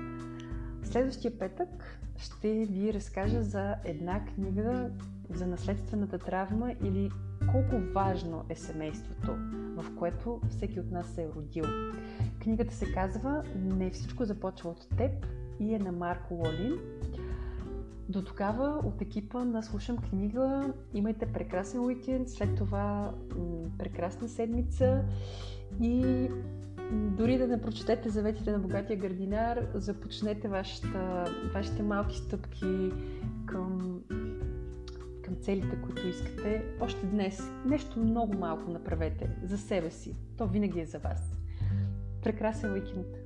Следващия 0.84 1.40
петък 1.40 2.00
ще 2.18 2.66
ви 2.66 2.94
разкажа 2.94 3.44
за 3.44 3.76
една 3.86 4.26
книга 4.26 4.90
за 5.30 5.48
наследствената 5.48 6.20
травма 6.20 6.72
или 6.84 7.10
колко 7.52 7.94
важно 7.94 8.46
е 8.50 8.56
семейството, 8.56 9.32
в 9.78 9.96
което 9.96 10.42
всеки 10.50 10.80
от 10.80 10.92
нас 10.92 11.08
се 11.08 11.24
е 11.24 11.30
родил. 11.36 11.66
Книгата 12.44 12.76
се 12.76 12.94
казва 12.94 13.44
Не 13.56 13.90
всичко 13.90 14.26
започва 14.26 14.70
от 14.70 14.88
теб 14.98 15.12
и 15.60 15.76
е 15.76 15.80
на 15.80 15.92
Марко 15.92 16.34
Лолин. 16.34 16.80
До 18.10 18.24
тогава 18.24 18.82
от 18.84 19.02
екипа 19.02 19.44
на 19.44 19.64
Слушам 19.64 19.98
книга 19.98 20.74
имайте 20.94 21.26
прекрасен 21.26 21.80
уикенд, 21.80 22.30
след 22.30 22.56
това 22.56 23.14
м- 23.36 23.70
прекрасна 23.78 24.30
седмица 24.30 25.04
и 25.82 26.28
дори 26.92 27.38
да 27.38 27.48
не 27.48 27.62
прочетете 27.62 28.10
заветите 28.10 28.52
на 28.52 28.60
богатия 28.60 28.98
градинар, 28.98 29.68
започнете 29.74 30.48
вашата, 30.48 31.26
вашите 31.54 31.84
малки 31.84 32.18
стъпки 32.18 32.92
към, 33.46 34.02
към 35.32 35.41
целите, 35.41 35.82
които 35.82 36.08
искате. 36.08 36.63
Още 36.80 37.06
днес 37.06 37.41
нещо 37.65 38.00
много 38.00 38.38
малко 38.38 38.72
направете 38.72 39.30
за 39.44 39.58
себе 39.58 39.91
си. 39.91 40.15
То 40.38 40.48
винаги 40.48 40.80
е 40.80 40.86
за 40.86 41.00
вас. 41.00 41.38
Прекрасен 42.24 42.74
уикенд! 42.74 43.21